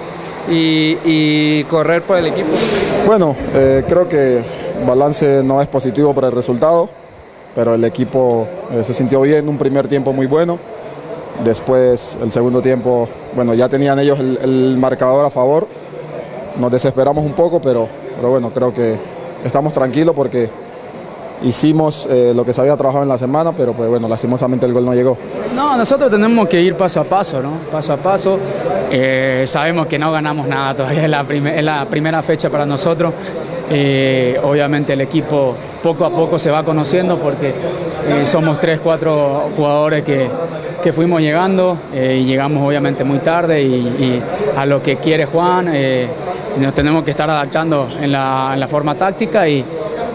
y, 0.48 0.98
y 1.04 1.64
correr 1.64 2.02
por 2.02 2.18
el 2.18 2.26
equipo. 2.26 2.48
Bueno, 3.06 3.34
eh, 3.54 3.84
creo 3.88 4.08
que 4.08 4.42
balance 4.86 5.42
no 5.42 5.62
es 5.62 5.68
positivo 5.68 6.14
para 6.14 6.28
el 6.28 6.34
resultado, 6.34 6.88
pero 7.54 7.74
el 7.74 7.84
equipo 7.84 8.46
eh, 8.72 8.84
se 8.84 8.92
sintió 8.92 9.20
bien, 9.22 9.48
un 9.48 9.58
primer 9.58 9.88
tiempo 9.88 10.12
muy 10.12 10.26
bueno. 10.26 10.58
Después, 11.44 12.16
el 12.22 12.32
segundo 12.32 12.62
tiempo, 12.62 13.08
bueno, 13.34 13.54
ya 13.54 13.68
tenían 13.68 13.98
ellos 13.98 14.18
el, 14.20 14.38
el 14.42 14.76
marcador 14.78 15.26
a 15.26 15.30
favor. 15.30 15.66
Nos 16.58 16.72
desesperamos 16.72 17.24
un 17.24 17.32
poco, 17.32 17.60
pero, 17.60 17.88
pero 18.16 18.30
bueno, 18.30 18.50
creo 18.50 18.72
que 18.72 18.96
estamos 19.44 19.72
tranquilos 19.72 20.14
porque 20.14 20.48
hicimos 21.42 22.06
eh, 22.10 22.32
lo 22.34 22.44
que 22.44 22.52
se 22.52 22.60
había 22.60 22.76
trabajado 22.76 23.02
en 23.02 23.08
la 23.08 23.18
semana, 23.18 23.52
pero 23.52 23.72
pues 23.72 23.88
bueno, 23.88 24.08
lastimosamente 24.08 24.66
el 24.66 24.72
gol 24.72 24.84
no 24.84 24.94
llegó. 24.94 25.16
No, 25.54 25.76
nosotros 25.76 26.10
tenemos 26.10 26.48
que 26.48 26.60
ir 26.60 26.74
paso 26.74 27.00
a 27.00 27.04
paso, 27.04 27.40
¿no? 27.42 27.52
Paso 27.70 27.92
a 27.92 27.96
paso. 27.96 28.38
Eh, 28.90 29.44
sabemos 29.46 29.86
que 29.86 29.98
no 29.98 30.12
ganamos 30.12 30.46
nada 30.46 30.74
todavía, 30.74 31.04
es 31.04 31.10
la, 31.10 31.22
es 31.22 31.64
la 31.64 31.84
primera 31.86 32.22
fecha 32.22 32.50
para 32.50 32.64
nosotros. 32.66 33.12
Eh, 33.68 34.40
obviamente 34.44 34.92
el 34.92 35.00
equipo 35.00 35.54
poco 35.82 36.04
a 36.04 36.10
poco 36.10 36.38
se 36.38 36.50
va 36.50 36.62
conociendo 36.62 37.18
porque 37.18 37.52
somos 38.24 38.60
tres, 38.60 38.78
cuatro 38.78 39.50
jugadores 39.56 40.04
que, 40.04 40.28
que 40.82 40.92
fuimos 40.92 41.20
llegando 41.20 41.76
y 41.92 42.24
llegamos 42.24 42.64
obviamente 42.64 43.02
muy 43.02 43.18
tarde 43.18 43.60
y, 43.62 43.74
y 43.74 44.22
a 44.56 44.64
lo 44.66 44.80
que 44.80 44.96
quiere 44.96 45.26
Juan 45.26 45.68
nos 46.60 46.74
tenemos 46.74 47.04
que 47.04 47.10
estar 47.10 47.28
adaptando 47.28 47.88
en 48.00 48.12
la, 48.12 48.50
en 48.54 48.60
la 48.60 48.68
forma 48.68 48.94
táctica, 48.94 49.48
y, 49.48 49.64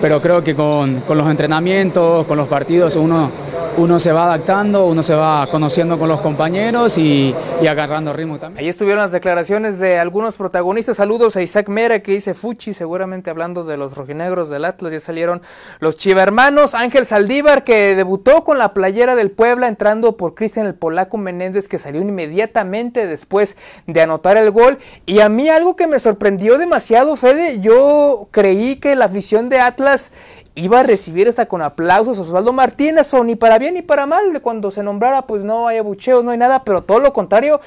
pero 0.01 0.19
creo 0.19 0.43
que 0.43 0.55
con, 0.55 1.01
con 1.01 1.17
los 1.17 1.29
entrenamientos, 1.29 2.25
con 2.25 2.37
los 2.37 2.47
partidos, 2.47 2.95
uno 2.95 3.29
uno 3.77 3.99
se 3.99 4.11
va 4.11 4.25
adaptando, 4.25 4.87
uno 4.87 5.01
se 5.01 5.15
va 5.15 5.47
conociendo 5.49 5.97
con 5.97 6.09
los 6.09 6.21
compañeros 6.21 6.97
y, 6.97 7.33
agarrando 7.67 8.11
ritmo 8.11 8.37
también. 8.37 8.63
Ahí 8.63 8.69
estuvieron 8.69 9.01
las 9.01 9.11
declaraciones 9.11 9.79
de 9.79 9.97
algunos 9.97 10.35
protagonistas. 10.35 10.97
Saludos 10.97 11.35
a 11.37 11.41
Isaac 11.41 11.69
Mera 11.69 11.99
que 12.01 12.11
dice 12.11 12.33
Fuchi, 12.33 12.73
seguramente 12.73 13.29
hablando 13.29 13.63
de 13.63 13.77
los 13.77 13.95
rojinegros 13.95 14.49
del 14.49 14.65
Atlas. 14.65 14.91
Ya 14.91 14.99
salieron 14.99 15.41
los 15.79 15.95
chivermanos. 15.95 16.75
Ángel 16.75 17.05
Saldívar 17.05 17.63
que 17.63 17.95
debutó 17.95 18.43
con 18.43 18.57
la 18.57 18.73
playera 18.73 19.15
del 19.15 19.31
Puebla 19.31 19.67
entrando 19.67 20.17
por 20.17 20.35
Cristian 20.35 20.65
el 20.67 20.75
Polaco 20.75 21.17
Menéndez 21.17 21.67
que 21.67 21.77
salió 21.77 22.01
inmediatamente 22.01 23.07
después 23.07 23.57
de 23.87 24.01
anotar 24.01 24.37
el 24.37 24.51
gol. 24.51 24.79
Y 25.05 25.21
a 25.21 25.29
mí 25.29 25.49
algo 25.49 25.75
que 25.75 25.87
me 25.87 25.99
sorprendió 25.99 26.57
demasiado, 26.57 27.15
Fede, 27.15 27.59
yo 27.59 28.27
creí 28.31 28.75
que 28.75 28.95
la 28.95 29.05
afición 29.05 29.49
de 29.49 29.59
Atlas 29.59 30.11
iba 30.55 30.81
a 30.81 30.83
recibir 30.83 31.27
hasta 31.27 31.47
con 31.47 31.61
aplausos 31.61 32.19
Osvaldo 32.19 32.53
Martínez, 32.53 33.13
o 33.13 33.23
ni 33.23 33.35
para 33.35 33.57
bien 33.57 33.75
ni 33.75 33.81
para 33.81 34.05
mal, 34.05 34.41
cuando 34.41 34.71
se 34.71 34.83
nombrara, 34.83 35.23
pues 35.23 35.43
no 35.43 35.67
hay 35.67 35.77
abucheos, 35.77 36.23
no 36.23 36.31
hay 36.31 36.37
nada, 36.37 36.63
pero 36.63 36.83
todo 36.83 36.99
lo 36.99 37.13
contrario, 37.13 37.61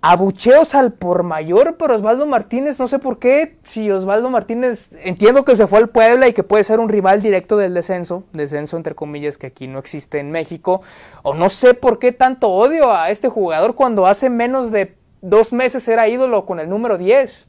abucheos 0.00 0.74
al 0.74 0.92
por 0.92 1.22
mayor 1.22 1.76
por 1.76 1.90
Osvaldo 1.90 2.26
Martínez, 2.26 2.78
no 2.78 2.88
sé 2.88 2.98
por 2.98 3.18
qué, 3.18 3.56
si 3.62 3.90
Osvaldo 3.90 4.28
Martínez, 4.30 4.90
entiendo 5.02 5.44
que 5.44 5.56
se 5.56 5.66
fue 5.66 5.78
al 5.78 5.88
Puebla 5.88 6.28
y 6.28 6.34
que 6.34 6.42
puede 6.42 6.62
ser 6.62 6.78
un 6.78 6.88
rival 6.88 7.22
directo 7.22 7.56
del 7.56 7.74
descenso, 7.74 8.22
descenso 8.32 8.76
entre 8.76 8.94
comillas 8.94 9.38
que 9.38 9.46
aquí 9.46 9.66
no 9.66 9.78
existe 9.78 10.18
en 10.18 10.30
México, 10.30 10.82
o 11.22 11.34
no 11.34 11.48
sé 11.48 11.74
por 11.74 11.98
qué 11.98 12.12
tanto 12.12 12.50
odio 12.50 12.94
a 12.94 13.10
este 13.10 13.28
jugador 13.28 13.74
cuando 13.74 14.06
hace 14.06 14.28
menos 14.30 14.70
de 14.70 14.94
dos 15.22 15.52
meses 15.52 15.88
era 15.88 16.06
ídolo 16.06 16.44
con 16.44 16.60
el 16.60 16.68
número 16.68 16.98
10. 16.98 17.48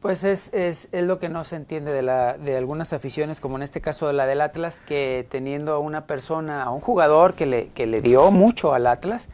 Pues 0.00 0.24
es, 0.24 0.52
es, 0.54 0.88
es, 0.92 1.04
lo 1.04 1.18
que 1.18 1.28
no 1.28 1.44
se 1.44 1.56
entiende 1.56 1.90
de, 1.90 2.02
la, 2.02 2.34
de 2.34 2.56
algunas 2.56 2.92
aficiones, 2.92 3.40
como 3.40 3.56
en 3.56 3.62
este 3.62 3.80
caso 3.80 4.06
de 4.06 4.12
la 4.12 4.26
del 4.26 4.40
Atlas, 4.40 4.80
que 4.80 5.26
teniendo 5.30 5.72
a 5.72 5.78
una 5.78 6.06
persona, 6.06 6.62
a 6.62 6.70
un 6.70 6.80
jugador 6.80 7.34
que 7.34 7.46
le, 7.46 7.68
que 7.68 7.86
le 7.86 8.02
dio 8.02 8.30
mucho 8.30 8.74
al 8.74 8.86
Atlas, 8.86 9.30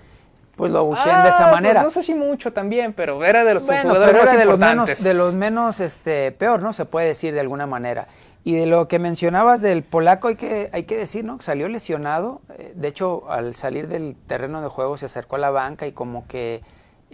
pues 0.57 0.71
lo 0.71 0.79
abuchean 0.79 1.21
ah, 1.21 1.23
de 1.25 1.29
esa 1.31 1.51
manera. 1.51 1.83
Pues 1.83 1.95
no 1.95 2.03
sé 2.03 2.07
si 2.07 2.15
mucho 2.15 2.53
también, 2.53 2.93
pero 2.93 3.25
era 3.25 3.45
de 3.45 3.55
los 3.55 3.65
bueno, 3.65 3.83
jugadores 3.83 4.13
pero 4.13 4.25
era 4.25 4.39
de 4.39 4.45
los 4.45 4.59
menos, 4.59 5.03
de 5.03 5.15
los 5.15 5.35
menos 5.35 5.81
este, 5.81 6.33
peor, 6.33 6.63
¿no? 6.63 6.73
Se 6.73 6.85
puede 6.85 7.09
decir 7.09 7.35
de 7.35 7.41
alguna 7.41 7.67
manera. 7.67 8.07
Y 8.45 8.57
de 8.57 8.67
lo 8.67 8.89
que 8.89 8.99
mencionabas 8.99 9.63
del 9.63 9.83
polaco, 9.83 10.29
hay 10.29 10.37
que, 10.37 10.69
hay 10.73 10.85
que 10.85 10.97
decir, 10.97 11.25
¿no? 11.25 11.41
Salió 11.41 11.69
lesionado. 11.69 12.41
De 12.75 12.89
hecho, 12.89 13.31
al 13.31 13.55
salir 13.55 13.89
del 13.89 14.17
terreno 14.27 14.61
de 14.63 14.69
juego 14.69 14.97
se 14.97 15.07
acercó 15.07 15.37
a 15.37 15.39
la 15.39 15.51
banca 15.51 15.87
y 15.87 15.93
como 15.93 16.27
que 16.27 16.63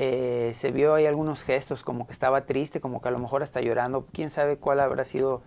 eh, 0.00 0.52
se 0.54 0.70
vio 0.70 0.94
ahí 0.94 1.06
algunos 1.06 1.42
gestos, 1.42 1.82
como 1.82 2.06
que 2.06 2.12
estaba 2.12 2.42
triste, 2.42 2.80
como 2.80 3.02
que 3.02 3.08
a 3.08 3.10
lo 3.10 3.18
mejor 3.18 3.42
hasta 3.42 3.60
llorando, 3.60 4.06
quién 4.12 4.30
sabe 4.30 4.56
cuál 4.56 4.78
habrá 4.78 5.04
sido 5.04 5.42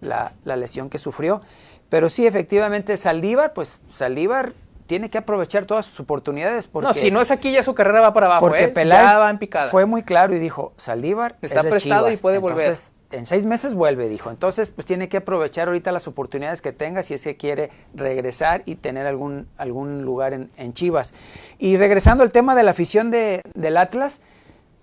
la, 0.00 0.32
la 0.44 0.54
lesión 0.54 0.88
que 0.88 0.98
sufrió. 0.98 1.42
Pero 1.88 2.08
sí, 2.08 2.24
efectivamente, 2.24 2.96
Saldívar, 2.96 3.52
pues 3.52 3.82
Saldívar 3.92 4.52
tiene 4.86 5.10
que 5.10 5.18
aprovechar 5.18 5.66
todas 5.66 5.86
sus 5.86 5.98
oportunidades. 6.00 6.68
Porque, 6.68 6.86
no, 6.86 6.94
si 6.94 7.10
no 7.10 7.20
es 7.20 7.32
aquí, 7.32 7.50
ya 7.50 7.64
su 7.64 7.74
carrera 7.74 8.00
va 8.00 8.14
para 8.14 8.26
abajo. 8.26 8.46
Porque 8.46 8.64
¿eh? 8.64 8.68
Peláez 8.68 9.10
ya 9.10 9.18
va 9.18 9.30
en 9.30 9.38
picada. 9.38 9.70
fue 9.70 9.86
muy 9.86 10.02
claro 10.02 10.34
y 10.34 10.38
dijo: 10.38 10.72
Saldívar 10.76 11.36
está 11.42 11.58
es 11.58 11.64
de 11.64 11.70
prestado 11.70 12.06
Chivas. 12.06 12.18
y 12.18 12.22
puede 12.22 12.36
Entonces, 12.36 12.92
volver. 12.92 12.95
En 13.12 13.24
seis 13.24 13.46
meses 13.46 13.74
vuelve, 13.74 14.08
dijo. 14.08 14.30
Entonces, 14.30 14.70
pues 14.70 14.84
tiene 14.84 15.08
que 15.08 15.18
aprovechar 15.18 15.68
ahorita 15.68 15.92
las 15.92 16.08
oportunidades 16.08 16.60
que 16.60 16.72
tenga 16.72 17.02
si 17.04 17.14
es 17.14 17.22
que 17.22 17.36
quiere 17.36 17.70
regresar 17.94 18.62
y 18.66 18.74
tener 18.74 19.06
algún, 19.06 19.46
algún 19.56 20.04
lugar 20.04 20.32
en, 20.32 20.50
en 20.56 20.74
Chivas. 20.74 21.14
Y 21.58 21.76
regresando 21.76 22.24
al 22.24 22.32
tema 22.32 22.56
de 22.56 22.64
la 22.64 22.72
afición 22.72 23.10
de, 23.10 23.42
del 23.54 23.76
Atlas, 23.76 24.22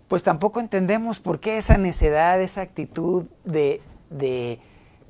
pues 0.08 0.24
tampoco 0.24 0.60
entendemos 0.60 1.20
por 1.20 1.40
qué 1.40 1.58
esa 1.58 1.78
necedad, 1.78 2.40
esa 2.40 2.62
actitud 2.62 3.26
de, 3.44 3.82
de, 4.10 4.60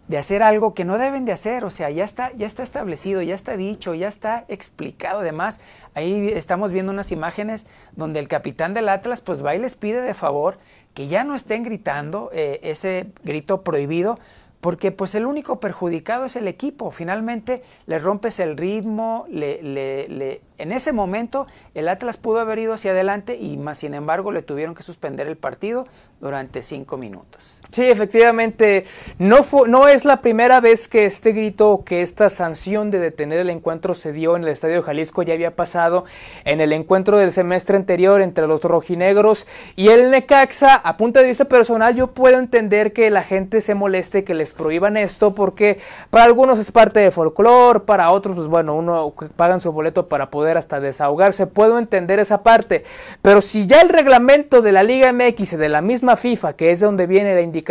de, 0.08 0.17
hacer 0.17 0.41
algo 0.41 0.73
que 0.73 0.86
no 0.86 0.97
deben 0.97 1.26
de 1.26 1.34
hacer. 1.34 1.65
O 1.65 1.71
sea, 1.71 1.91
ya 1.91 2.06
está, 2.06 2.32
ya 2.34 2.47
está 2.47 2.63
establecido, 2.63 3.21
ya 3.21 3.36
está 3.36 3.58
dicho, 3.58 3.93
ya 3.93 4.08
está 4.08 4.45
explicado. 4.47 5.19
Además, 5.19 5.60
ahí 5.93 6.30
estamos 6.30 6.71
viendo 6.71 6.91
unas 6.91 7.12
imágenes 7.12 7.67
donde 7.95 8.19
el 8.19 8.28
capitán 8.28 8.73
del 8.73 8.89
Atlas 8.89 9.21
pues 9.21 9.45
va 9.45 9.56
y 9.56 9.60
les 9.60 9.76
pide 9.76 10.02
de 10.02 10.13
favor 10.13 10.58
que 10.93 11.08
ya 11.08 11.23
no 11.23 11.36
estén 11.36 11.63
gritando 11.63 12.29
eh, 12.34 12.60
ese 12.63 13.12
grito 13.23 13.62
prohibido 13.62 14.19
porque 14.63 14.93
pues 14.93 15.13
el 15.13 15.25
único 15.25 15.60
perjudicado 15.60 16.23
es 16.23 16.38
el 16.38 16.47
equipo. 16.47 16.89
Finalmente 16.89 17.63
le 17.86 17.99
rompes 17.99 18.39
el 18.39 18.56
ritmo, 18.56 19.25
le, 19.29 19.62
le, 19.62 20.08
le, 20.08 20.41
en 20.58 20.71
ese 20.71 20.93
momento 20.93 21.47
el 21.73 21.89
Atlas 21.89 22.15
pudo 22.15 22.39
haber 22.39 22.60
ido 22.60 22.73
hacia 22.73 22.91
adelante 22.91 23.36
y 23.36 23.58
más 23.58 23.79
sin 23.79 23.93
embargo 23.93 24.32
le 24.32 24.41
tuvieron 24.41 24.73
que 24.73 24.82
suspender 24.82 25.27
el 25.27 25.36
partido 25.36 25.86
durante 26.21 26.62
cinco 26.62 26.95
minutos. 26.95 27.60
Sí, 27.74 27.90
efectivamente, 27.90 28.86
no, 29.18 29.42
fue, 29.42 29.68
no 29.68 29.88
es 29.88 30.06
la 30.06 30.22
primera 30.22 30.62
vez 30.62 30.88
que 30.88 31.06
este 31.08 31.32
grito, 31.32 31.82
que 31.84 32.04
esta 32.04 32.30
sanción 32.30 32.92
de 32.92 33.00
detener 33.00 33.40
el 33.40 33.50
encuentro 33.50 33.96
se 33.96 34.14
dio 34.14 34.36
en 34.36 34.44
el 34.44 34.50
Estadio 34.50 34.84
Jalisco, 34.84 35.24
ya 35.24 35.34
había 35.34 35.56
pasado 35.56 36.06
en 36.46 36.62
el 36.62 36.72
encuentro 36.72 37.18
del 37.18 37.32
semestre 37.32 37.76
anterior 37.76 38.22
entre 38.22 38.46
los 38.46 38.62
rojinegros 38.62 39.48
y 39.76 39.88
el 39.88 40.12
Necaxa. 40.12 40.76
A 40.76 40.98
punto 40.98 41.20
de 41.20 41.26
vista 41.26 41.46
personal, 41.46 41.96
yo 41.96 42.12
puedo 42.12 42.38
entender 42.38 42.94
que 42.94 43.10
la 43.10 43.24
gente 43.24 43.60
se 43.60 43.74
moleste, 43.74 44.24
que 44.24 44.36
les 44.36 44.54
prohíban 44.54 44.96
esto, 44.96 45.34
porque 45.34 45.80
para 46.12 46.26
algunos 46.26 46.60
es 46.60 46.72
parte 46.72 47.00
de 47.00 47.10
folclore, 47.10 47.80
para 47.80 48.12
otros, 48.12 48.36
pues 48.36 48.50
bueno, 48.50 48.76
uno 48.76 49.16
pagan 49.36 49.62
su 49.62 49.72
boleto 49.72 50.10
para 50.10 50.30
poder 50.30 50.58
hasta 50.58 50.80
desahogarse. 50.80 51.48
Puedo 51.48 51.80
entender 51.80 52.20
esa 52.20 52.44
parte. 52.44 52.84
Pero 53.24 53.42
si 53.42 53.66
ya 53.66 53.82
el 53.82 53.90
reglamento 53.90 54.62
de 54.62 54.72
la 54.74 54.84
Liga 54.84 55.12
MX 55.12 55.58
de 55.58 55.70
la 55.70 55.82
misma 55.82 56.18
FIFA, 56.18 56.54
que 56.54 56.70
es 56.70 56.80
de 56.80 56.86
donde 56.86 57.08
viene 57.08 57.34
la 57.34 57.42
indicación 57.42 57.62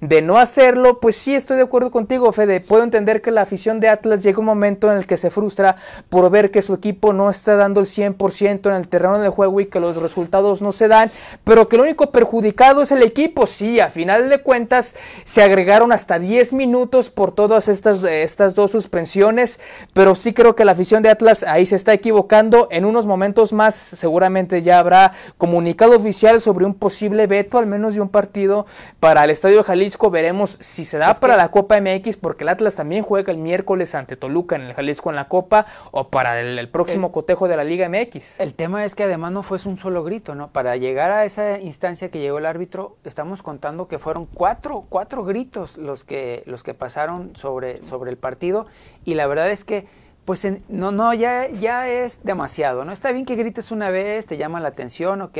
de 0.00 0.22
no 0.22 0.38
hacerlo, 0.38 1.00
pues 1.00 1.16
sí 1.16 1.34
estoy 1.34 1.56
de 1.56 1.64
acuerdo 1.64 1.90
contigo, 1.90 2.32
Fede. 2.32 2.60
Puedo 2.60 2.84
entender 2.84 3.22
que 3.22 3.30
la 3.30 3.42
afición 3.42 3.80
de 3.80 3.88
Atlas 3.88 4.22
llega 4.22 4.38
un 4.38 4.44
momento 4.44 4.90
en 4.90 4.98
el 4.98 5.06
que 5.06 5.16
se 5.16 5.30
frustra 5.30 5.76
por 6.08 6.30
ver 6.30 6.50
que 6.50 6.62
su 6.62 6.74
equipo 6.74 7.12
no 7.12 7.30
está 7.30 7.56
dando 7.56 7.80
el 7.80 7.86
100% 7.86 8.68
en 8.68 8.74
el 8.74 8.88
terreno 8.88 9.18
del 9.18 9.30
juego 9.30 9.60
y 9.60 9.66
que 9.66 9.80
los 9.80 9.96
resultados 9.96 10.62
no 10.62 10.72
se 10.72 10.88
dan, 10.88 11.10
pero 11.44 11.68
que 11.68 11.76
el 11.76 11.82
único 11.82 12.10
perjudicado 12.10 12.82
es 12.82 12.92
el 12.92 13.02
equipo. 13.02 13.46
Sí, 13.46 13.80
a 13.80 13.88
final 13.88 14.28
de 14.28 14.42
cuentas 14.42 14.94
se 15.24 15.42
agregaron 15.42 15.92
hasta 15.92 16.18
10 16.18 16.52
minutos 16.52 17.10
por 17.10 17.32
todas 17.32 17.68
estas, 17.68 18.02
estas 18.04 18.54
dos 18.54 18.70
suspensiones, 18.70 19.60
pero 19.92 20.14
sí 20.14 20.32
creo 20.32 20.54
que 20.54 20.64
la 20.64 20.72
afición 20.72 21.02
de 21.02 21.10
Atlas 21.10 21.42
ahí 21.42 21.66
se 21.66 21.76
está 21.76 21.92
equivocando. 21.92 22.68
En 22.70 22.84
unos 22.84 23.06
momentos 23.06 23.52
más 23.52 23.74
seguramente 23.74 24.62
ya 24.62 24.78
habrá 24.78 25.12
comunicado 25.36 25.96
oficial 25.96 26.40
sobre 26.40 26.64
un 26.64 26.74
posible 26.74 27.26
veto, 27.26 27.58
al 27.58 27.66
menos 27.66 27.94
de 27.94 28.00
un 28.00 28.08
partido 28.08 28.66
para 29.00 29.17
el 29.24 29.30
Estadio 29.30 29.64
Jalisco. 29.64 30.10
Veremos 30.10 30.58
si 30.60 30.84
se 30.84 30.98
da 30.98 31.14
para 31.14 31.36
la 31.36 31.50
Copa 31.50 31.80
MX, 31.80 32.16
porque 32.16 32.44
el 32.44 32.48
Atlas 32.48 32.74
también 32.76 33.02
juega 33.02 33.32
el 33.32 33.38
miércoles 33.38 33.94
ante 33.94 34.16
Toluca 34.16 34.56
en 34.56 34.62
el 34.62 34.74
Jalisco 34.74 35.10
en 35.10 35.16
la 35.16 35.26
Copa, 35.26 35.66
o 35.90 36.08
para 36.08 36.40
el, 36.40 36.68
próximo 36.68 37.12
cotejo 37.12 37.48
de 37.48 37.56
la 37.56 37.64
Liga 37.64 37.88
MX. 37.88 38.40
El 38.40 38.54
tema 38.54 38.84
es 38.84 38.94
que 38.94 39.04
además 39.04 39.32
no 39.32 39.42
fue 39.42 39.58
un 39.64 39.76
solo 39.76 40.04
grito, 40.04 40.34
¿no? 40.34 40.48
Para 40.48 40.76
llegar 40.76 41.10
a 41.10 41.24
esa 41.24 41.58
instancia 41.58 42.10
que 42.10 42.20
llegó 42.20 42.38
el 42.38 42.46
árbitro, 42.46 42.96
estamos 43.04 43.42
contando 43.42 43.88
que 43.88 43.98
fueron 43.98 44.26
cuatro, 44.26 44.84
cuatro 44.88 45.24
gritos 45.24 45.76
los 45.76 46.04
que, 46.04 46.42
los 46.46 46.62
que 46.62 46.74
pasaron 46.74 47.34
sobre, 47.36 47.82
sobre 47.82 48.10
el 48.10 48.16
partido, 48.16 48.66
y 49.04 49.14
la 49.14 49.26
verdad 49.26 49.50
es 49.50 49.64
que 49.64 49.86
pues 50.28 50.46
no, 50.68 50.92
no, 50.92 51.14
ya, 51.14 51.48
ya 51.48 51.88
es 51.88 52.22
demasiado, 52.22 52.84
¿no? 52.84 52.92
Está 52.92 53.12
bien 53.12 53.24
que 53.24 53.34
grites 53.34 53.70
una 53.70 53.88
vez, 53.88 54.26
te 54.26 54.36
llama 54.36 54.60
la 54.60 54.68
atención, 54.68 55.22
ok. 55.22 55.38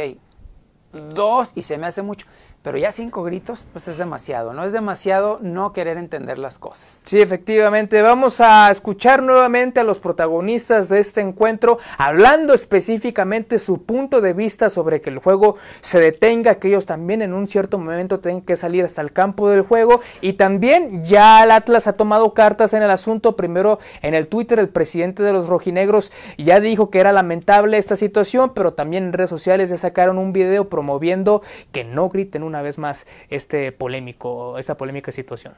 Dos 1.15 1.53
y 1.55 1.61
se 1.61 1.77
me 1.77 1.87
hace 1.87 2.01
mucho 2.01 2.27
pero 2.69 2.77
ya 2.77 2.93
cinco 2.93 3.23
gritos, 3.23 3.65
pues 3.73 3.89
es 3.89 3.97
demasiado, 3.97 4.53
¿no? 4.53 4.63
Es 4.63 4.75
demasiado 4.75 5.39
no 5.41 5.73
querer 5.73 5.97
entender 5.97 6.37
las 6.37 6.59
cosas. 6.59 7.01
Sí, 7.07 7.19
efectivamente. 7.19 8.03
Vamos 8.03 8.43
a 8.43 8.71
escuchar 8.71 9.23
nuevamente 9.23 9.81
a 9.81 9.85
los 9.85 10.01
protagonistas 10.01 10.91
de 10.91 11.01
este 11.01 11.23
encuentro, 11.23 11.79
hablando 11.97 12.53
específicamente 12.53 13.59
su 13.59 13.85
punto 13.85 14.21
de 14.21 14.35
vista 14.35 14.69
sobre 14.69 15.01
que 15.01 15.09
el 15.09 15.17
juego 15.17 15.57
se 15.81 15.99
detenga, 15.99 16.57
que 16.57 16.69
ellos 16.69 16.85
también 16.85 17.23
en 17.23 17.33
un 17.33 17.49
cierto 17.49 17.79
momento 17.79 18.21
tengan 18.21 18.43
que 18.43 18.55
salir 18.55 18.85
hasta 18.85 19.01
el 19.01 19.15
campo 19.15 19.49
del 19.49 19.63
juego. 19.63 20.03
Y 20.21 20.35
también 20.35 21.03
ya 21.07 21.45
el 21.45 21.53
Atlas 21.53 21.87
ha 21.87 21.95
tomado 21.95 22.35
cartas 22.35 22.75
en 22.75 22.83
el 22.83 22.91
asunto. 22.91 23.35
Primero 23.35 23.79
en 24.03 24.13
el 24.13 24.29
Twitter, 24.29 24.59
el 24.59 24.69
presidente 24.69 25.23
de 25.23 25.33
los 25.33 25.47
rojinegros 25.49 26.13
ya 26.37 26.61
dijo 26.61 26.91
que 26.91 27.01
era 27.01 27.13
lamentable 27.13 27.79
esta 27.79 27.97
situación, 27.97 28.53
pero 28.53 28.75
también 28.75 29.05
en 29.05 29.13
redes 29.15 29.31
sociales 29.31 29.71
ya 29.71 29.79
sacaron 29.79 30.19
un 30.19 30.35
video 30.35 30.69
promoviendo 30.69 31.41
que 31.73 31.85
no 31.85 32.11
griten 32.11 32.43
una 32.43 32.58
vez 32.63 32.79
más 32.79 33.07
este 33.29 33.73
polémico, 33.73 34.59
esta 34.59 34.77
polémica 34.77 35.13
situación. 35.13 35.55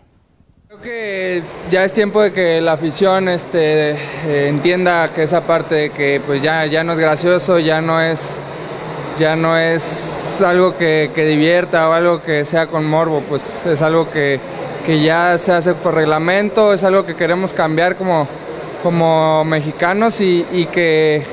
Creo 0.69 0.81
que 0.81 1.43
ya 1.69 1.85
es 1.85 1.93
tiempo 1.93 2.23
de 2.23 2.33
que 2.33 2.61
la 2.61 2.75
afición 2.75 3.29
este, 3.29 3.97
entienda 4.49 5.13
que 5.13 5.25
esa 5.25 5.41
parte 5.41 5.75
de 5.75 5.91
que 5.91 6.23
pues 6.25 6.43
ya, 6.43 6.65
ya 6.67 6.85
no 6.85 6.93
es 6.93 6.99
gracioso, 7.01 7.59
ya 7.59 7.81
no 7.81 8.01
es, 8.01 8.39
ya 9.19 9.35
no 9.35 9.59
es 9.59 10.41
algo 10.41 10.77
que, 10.77 11.11
divierta 11.17 11.89
o 11.89 11.93
algo 11.93 12.23
que 12.23 12.45
sea 12.45 12.69
con 12.69 12.87
morbo, 12.87 13.21
pues 13.29 13.67
es 13.67 13.83
algo 13.83 14.09
que, 14.11 14.39
que 14.87 15.03
ya 15.03 15.37
se 15.39 15.51
hace 15.51 15.75
por 15.75 15.95
reglamento, 15.95 16.73
es 16.73 16.85
algo 16.85 17.05
que 17.05 17.17
queremos 17.17 17.53
cambiar 17.53 17.97
como, 17.97 18.29
como 18.81 19.45
mexicanos 19.45 20.21
y 20.21 20.69
que 20.71 21.25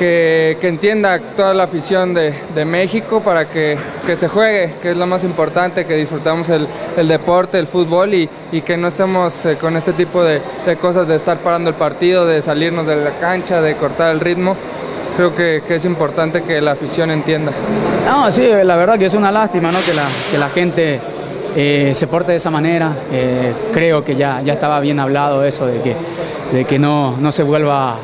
que, 0.00 0.56
entienda 0.62 1.20
toda 1.36 1.52
la 1.52 1.64
afición 1.64 2.14
de, 2.14 2.64
México 2.64 3.20
para 3.20 3.46
que, 3.46 3.76
se 4.14 4.28
juegue, 4.28 4.76
que 4.80 4.92
es 4.92 4.96
lo 4.96 5.06
más 5.06 5.24
importante, 5.24 5.84
que 5.84 5.94
disfrutamos 5.94 6.48
el, 6.48 6.66
deporte, 7.06 7.58
el 7.58 7.66
fútbol 7.66 8.14
y, 8.14 8.28
que 8.62 8.78
no 8.78 8.88
estemos 8.88 9.44
eh, 9.44 9.56
con 9.56 9.76
este 9.76 9.92
tipo 9.92 10.24
de, 10.24 10.40
cosas 10.80 11.06
de 11.06 11.16
estar 11.16 11.38
parando 11.38 11.68
el 11.68 11.76
partido, 11.76 12.26
de 12.26 12.40
salirnos 12.40 12.86
de 12.86 12.96
la 12.96 13.10
cancha, 13.20 13.60
de 13.60 13.76
cortar 13.76 14.12
el 14.12 14.20
ritmo. 14.20 14.56
Creo 15.16 15.36
que, 15.36 15.62
es 15.68 15.84
importante 15.84 16.42
que 16.42 16.62
la 16.62 16.72
afición 16.72 17.10
entienda. 17.10 17.52
No, 18.06 18.30
sí, 18.30 18.48
la 18.64 18.76
verdad 18.76 18.98
que 18.98 19.04
es 19.04 19.14
una 19.14 19.30
lástima 19.30 19.70
¿no? 19.70 19.78
que, 19.84 19.92
la, 19.92 20.04
que 20.32 20.38
la 20.38 20.48
gente 20.48 20.98
eh, 21.54 21.90
se 21.92 22.06
porte 22.06 22.32
de 22.32 22.38
esa 22.38 22.50
manera. 22.50 22.96
Eh, 23.12 23.52
creo 23.70 24.02
que 24.02 24.16
ya, 24.16 24.40
ya 24.40 24.54
estaba 24.54 24.80
bien 24.80 24.98
hablado 24.98 25.44
eso 25.44 25.66
de 25.66 25.82
que, 25.82 25.94
de 26.52 26.64
que 26.64 26.78
no, 26.78 27.18
no 27.18 27.30
se 27.32 27.42
vuelva 27.42 27.96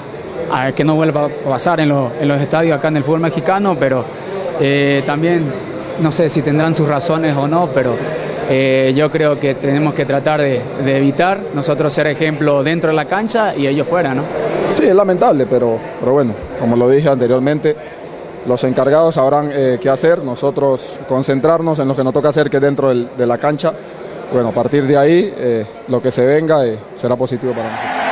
a 0.50 0.72
que 0.72 0.84
no 0.84 0.94
vuelva 0.94 1.26
a 1.26 1.28
pasar 1.28 1.80
en, 1.80 1.88
los 1.88 2.40
estadios 2.40 2.78
acá 2.78 2.88
en 2.88 2.98
el 2.98 3.04
fútbol 3.04 3.20
mexicano, 3.20 3.76
pero 3.78 4.04
eh, 4.60 5.02
también 5.04 5.44
no 6.00 6.12
sé 6.12 6.28
si 6.28 6.42
tendrán 6.42 6.74
sus 6.74 6.88
razones 6.88 7.34
o 7.36 7.48
no, 7.48 7.68
pero 7.74 7.94
eh, 8.48 8.92
yo 8.94 9.10
creo 9.10 9.38
que 9.38 9.54
tenemos 9.54 9.94
que 9.94 10.04
tratar 10.04 10.40
de, 10.40 10.60
evitar 10.84 11.40
nosotros 11.54 11.92
ser 11.92 12.06
ejemplo 12.06 12.62
dentro 12.62 12.90
de 12.90 12.96
la 12.96 13.06
cancha 13.06 13.56
y 13.56 13.66
ellos 13.66 13.86
fuera, 13.86 14.14
¿no? 14.14 14.22
Sí, 14.68 14.84
es 14.84 14.94
lamentable, 14.94 15.46
pero, 15.46 15.78
pero 16.00 16.12
bueno, 16.12 16.32
como 16.60 16.76
lo 16.76 16.88
dije 16.88 17.08
anteriormente, 17.08 17.76
los 18.46 18.62
encargados 18.64 19.16
sabrán 19.16 19.50
eh, 19.52 19.78
qué 19.80 19.88
hacer, 19.88 20.22
nosotros 20.22 21.00
concentrarnos 21.08 21.78
en 21.78 21.88
lo 21.88 21.96
que 21.96 22.04
nos 22.04 22.12
toca 22.12 22.28
hacer, 22.28 22.50
que 22.50 22.60
dentro 22.60 22.94
de 22.94 23.26
la 23.26 23.38
cancha. 23.38 23.72
Bueno, 24.32 24.48
a 24.48 24.52
partir 24.52 24.84
de 24.84 24.96
ahí, 24.96 25.64
lo 25.86 26.02
que 26.02 26.10
se 26.10 26.24
venga 26.24 26.58
será 26.94 27.14
positivo 27.14 27.52
para 27.52 27.70
nosotros. 27.70 28.05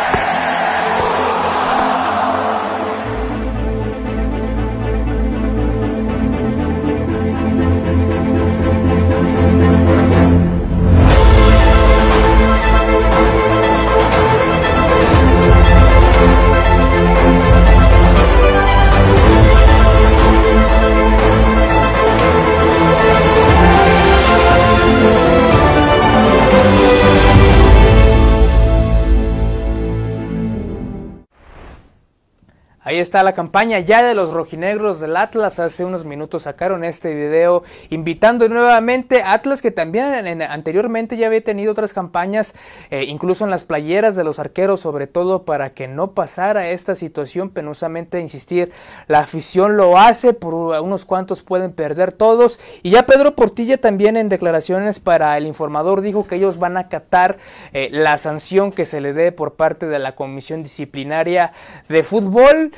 Está 33.14 33.22
la 33.22 33.33
campaña 33.33 33.79
ya 33.79 34.03
de 34.03 34.12
los 34.12 34.33
rojinegros 34.33 34.98
del 34.98 35.16
Atlas. 35.16 35.61
Hace 35.61 35.85
unos 35.85 36.05
minutos 36.05 36.42
sacaron 36.42 36.83
este 36.83 37.14
video 37.14 37.62
invitando 37.90 38.48
nuevamente 38.48 39.22
a 39.22 39.35
Atlas 39.35 39.62
que 39.62 39.70
también 39.70 40.42
anteriormente 40.42 41.16
ya 41.16 41.29
había 41.29 41.40
tenido 41.40 41.70
otras 41.70 41.92
campañas, 41.92 42.57
eh, 42.90 43.05
incluso 43.05 43.44
en 43.44 43.53
las 43.53 43.62
playeras 43.62 44.16
de 44.16 44.24
los 44.24 44.40
arqueros, 44.40 44.81
sobre 44.81 45.07
todo 45.07 45.44
para 45.44 45.74
que 45.74 45.87
no 45.87 46.11
pasara 46.11 46.70
esta 46.70 46.96
situación. 46.96 47.50
Penosamente 47.50 48.18
insistir, 48.18 48.72
la 49.07 49.20
afición 49.20 49.77
lo 49.77 49.96
hace, 49.96 50.33
por 50.33 50.53
unos 50.53 51.05
cuantos 51.05 51.44
pueden 51.44 51.70
perder 51.70 52.11
todos. 52.11 52.59
Y 52.83 52.90
ya 52.90 53.07
Pedro 53.07 53.37
Portilla 53.37 53.81
también 53.81 54.16
en 54.16 54.29
declaraciones 54.29 54.98
para 54.98 55.38
el 55.38 55.46
informador 55.46 56.00
dijo 56.00 56.27
que 56.27 56.35
ellos 56.35 56.59
van 56.59 56.77
a 56.77 56.81
acatar 56.81 57.38
eh, 57.74 57.90
la 57.92 58.18
sanción 58.18 58.72
que 58.72 58.85
se 58.85 59.00
le 59.00 59.12
dé 59.12 59.31
por 59.31 59.55
parte 59.55 59.87
de 59.87 60.00
la 60.00 60.16
comisión 60.16 60.64
disciplinaria 60.64 61.53
de 61.88 62.03
fútbol. 62.03 62.72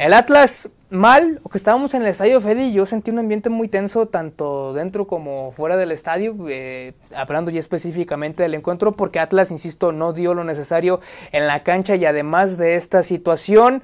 El 0.00 0.14
Atlas 0.14 0.70
mal, 0.88 1.40
o 1.42 1.50
que 1.50 1.58
estábamos 1.58 1.92
en 1.92 2.00
el 2.00 2.08
estadio 2.08 2.40
Fede 2.40 2.72
yo 2.72 2.86
sentí 2.86 3.10
un 3.10 3.18
ambiente 3.18 3.50
muy 3.50 3.68
tenso 3.68 4.06
tanto 4.06 4.72
dentro 4.72 5.06
como 5.06 5.52
fuera 5.52 5.76
del 5.76 5.92
estadio, 5.92 6.34
eh, 6.48 6.94
hablando 7.14 7.50
ya 7.50 7.60
específicamente 7.60 8.42
del 8.42 8.54
encuentro, 8.54 8.92
porque 8.92 9.18
Atlas, 9.18 9.50
insisto, 9.50 9.92
no 9.92 10.14
dio 10.14 10.32
lo 10.32 10.42
necesario 10.42 11.02
en 11.32 11.46
la 11.46 11.60
cancha 11.60 11.96
y 11.96 12.06
además 12.06 12.56
de 12.56 12.76
esta 12.76 13.02
situación, 13.02 13.82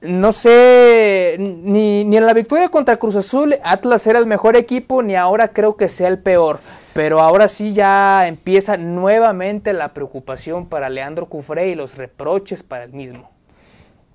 no 0.00 0.30
sé, 0.30 1.34
ni, 1.40 2.04
ni 2.04 2.16
en 2.16 2.24
la 2.24 2.32
victoria 2.32 2.68
contra 2.68 2.96
Cruz 2.96 3.16
Azul 3.16 3.56
Atlas 3.64 4.06
era 4.06 4.20
el 4.20 4.26
mejor 4.26 4.54
equipo, 4.54 5.02
ni 5.02 5.16
ahora 5.16 5.48
creo 5.48 5.76
que 5.76 5.88
sea 5.88 6.06
el 6.06 6.20
peor. 6.20 6.60
Pero 6.94 7.20
ahora 7.20 7.48
sí 7.48 7.74
ya 7.74 8.28
empieza 8.28 8.76
nuevamente 8.76 9.72
la 9.72 9.92
preocupación 9.92 10.68
para 10.68 10.88
Leandro 10.88 11.26
Cufré 11.26 11.66
y 11.70 11.74
los 11.74 11.96
reproches 11.96 12.62
para 12.62 12.84
el 12.84 12.92
mismo. 12.92 13.35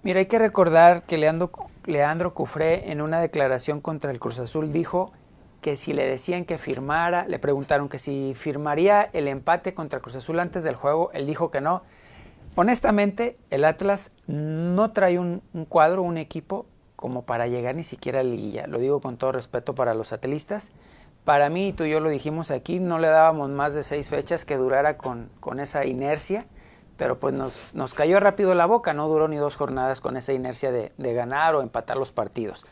Mira, 0.03 0.17
hay 0.19 0.25
que 0.25 0.39
recordar 0.39 1.03
que 1.03 1.17
Leandro, 1.17 1.51
Leandro 1.85 2.33
Cufré 2.33 2.91
en 2.91 3.01
una 3.01 3.19
declaración 3.19 3.81
contra 3.81 4.09
el 4.09 4.19
Cruz 4.19 4.39
Azul 4.39 4.73
dijo 4.73 5.11
que 5.61 5.75
si 5.75 5.93
le 5.93 6.07
decían 6.07 6.43
que 6.43 6.57
firmara, 6.57 7.27
le 7.27 7.37
preguntaron 7.37 7.87
que 7.87 7.99
si 7.99 8.33
firmaría 8.35 9.11
el 9.13 9.27
empate 9.27 9.75
contra 9.75 9.99
Cruz 9.99 10.15
Azul 10.15 10.39
antes 10.39 10.63
del 10.63 10.73
juego, 10.73 11.11
él 11.13 11.27
dijo 11.27 11.51
que 11.51 11.61
no. 11.61 11.83
Honestamente, 12.55 13.37
el 13.51 13.63
Atlas 13.63 14.11
no 14.25 14.91
trae 14.91 15.19
un, 15.19 15.43
cuadro, 15.69 16.01
un 16.01 16.17
equipo 16.17 16.65
como 16.95 17.21
para 17.21 17.45
llegar 17.45 17.75
ni 17.75 17.83
siquiera 17.83 18.21
a 18.21 18.23
la 18.23 18.31
liguilla. 18.31 18.65
Lo 18.65 18.79
digo 18.79 19.01
con 19.01 19.17
todo 19.17 19.33
respeto 19.33 19.75
para 19.75 19.93
los 19.93 20.13
atlistas. 20.13 20.71
Para 21.25 21.49
mí, 21.49 21.73
tú 21.73 21.83
y 21.83 21.91
yo 21.91 21.99
lo 21.99 22.09
dijimos 22.09 22.49
aquí, 22.49 22.79
no 22.79 22.97
le 22.97 23.07
dábamos 23.07 23.49
más 23.49 23.75
de 23.75 23.83
seis 23.83 24.09
fechas 24.09 24.45
que 24.45 24.57
durara 24.57 24.97
con, 24.97 25.29
con 25.39 25.59
esa 25.59 25.85
inercia 25.85 26.47
pero 27.01 27.17
pues 27.17 27.33
nos, 27.33 27.73
nos 27.73 27.95
cayó 27.95 28.19
rápido 28.19 28.53
la 28.53 28.67
boca, 28.67 28.93
no 28.93 29.07
duró 29.07 29.27
ni 29.27 29.37
dos 29.37 29.55
jornadas 29.55 30.01
con 30.01 30.17
esa 30.17 30.33
inercia 30.33 30.71
de, 30.71 30.91
ganar 30.99 31.55
o 31.55 31.63
empatar 31.63 31.97
los 31.97 32.11
partidos. 32.11 32.63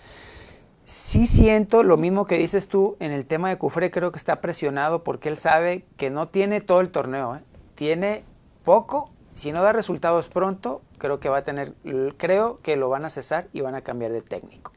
Sí 0.85 1.25
siento 1.25 1.81
lo 1.81 1.97
mismo 1.97 2.27
que 2.27 2.37
dices 2.37 2.67
tú 2.67 2.95
en 2.99 3.11
el 3.11 3.25
tema 3.25 3.49
de 3.49 3.57
Cufré, 3.57 3.89
creo 3.89 4.11
que 4.11 4.19
está 4.19 4.39
presionado 4.39 5.03
porque 5.03 5.29
él 5.29 5.37
sabe 5.37 5.83
que 5.97 6.11
no 6.11 6.27
tiene 6.27 6.61
todo 6.61 6.79
el 6.79 6.91
torneo, 6.91 7.37
¿eh? 7.37 7.39
tiene 7.73 8.23
poco, 8.63 9.09
si 9.33 9.51
no 9.51 9.63
da 9.63 9.73
resultados 9.73 10.29
pronto, 10.29 10.83
creo 10.99 11.19
que 11.19 11.29
va 11.29 11.37
a 11.37 11.43
tener, 11.43 11.73
creo 12.17 12.59
que 12.61 12.75
lo 12.75 12.87
van 12.87 13.05
a 13.05 13.09
cesar 13.09 13.47
y 13.51 13.61
van 13.61 13.73
a 13.73 13.81
cambiar 13.81 14.11
de 14.11 14.21
técnico. 14.21 14.73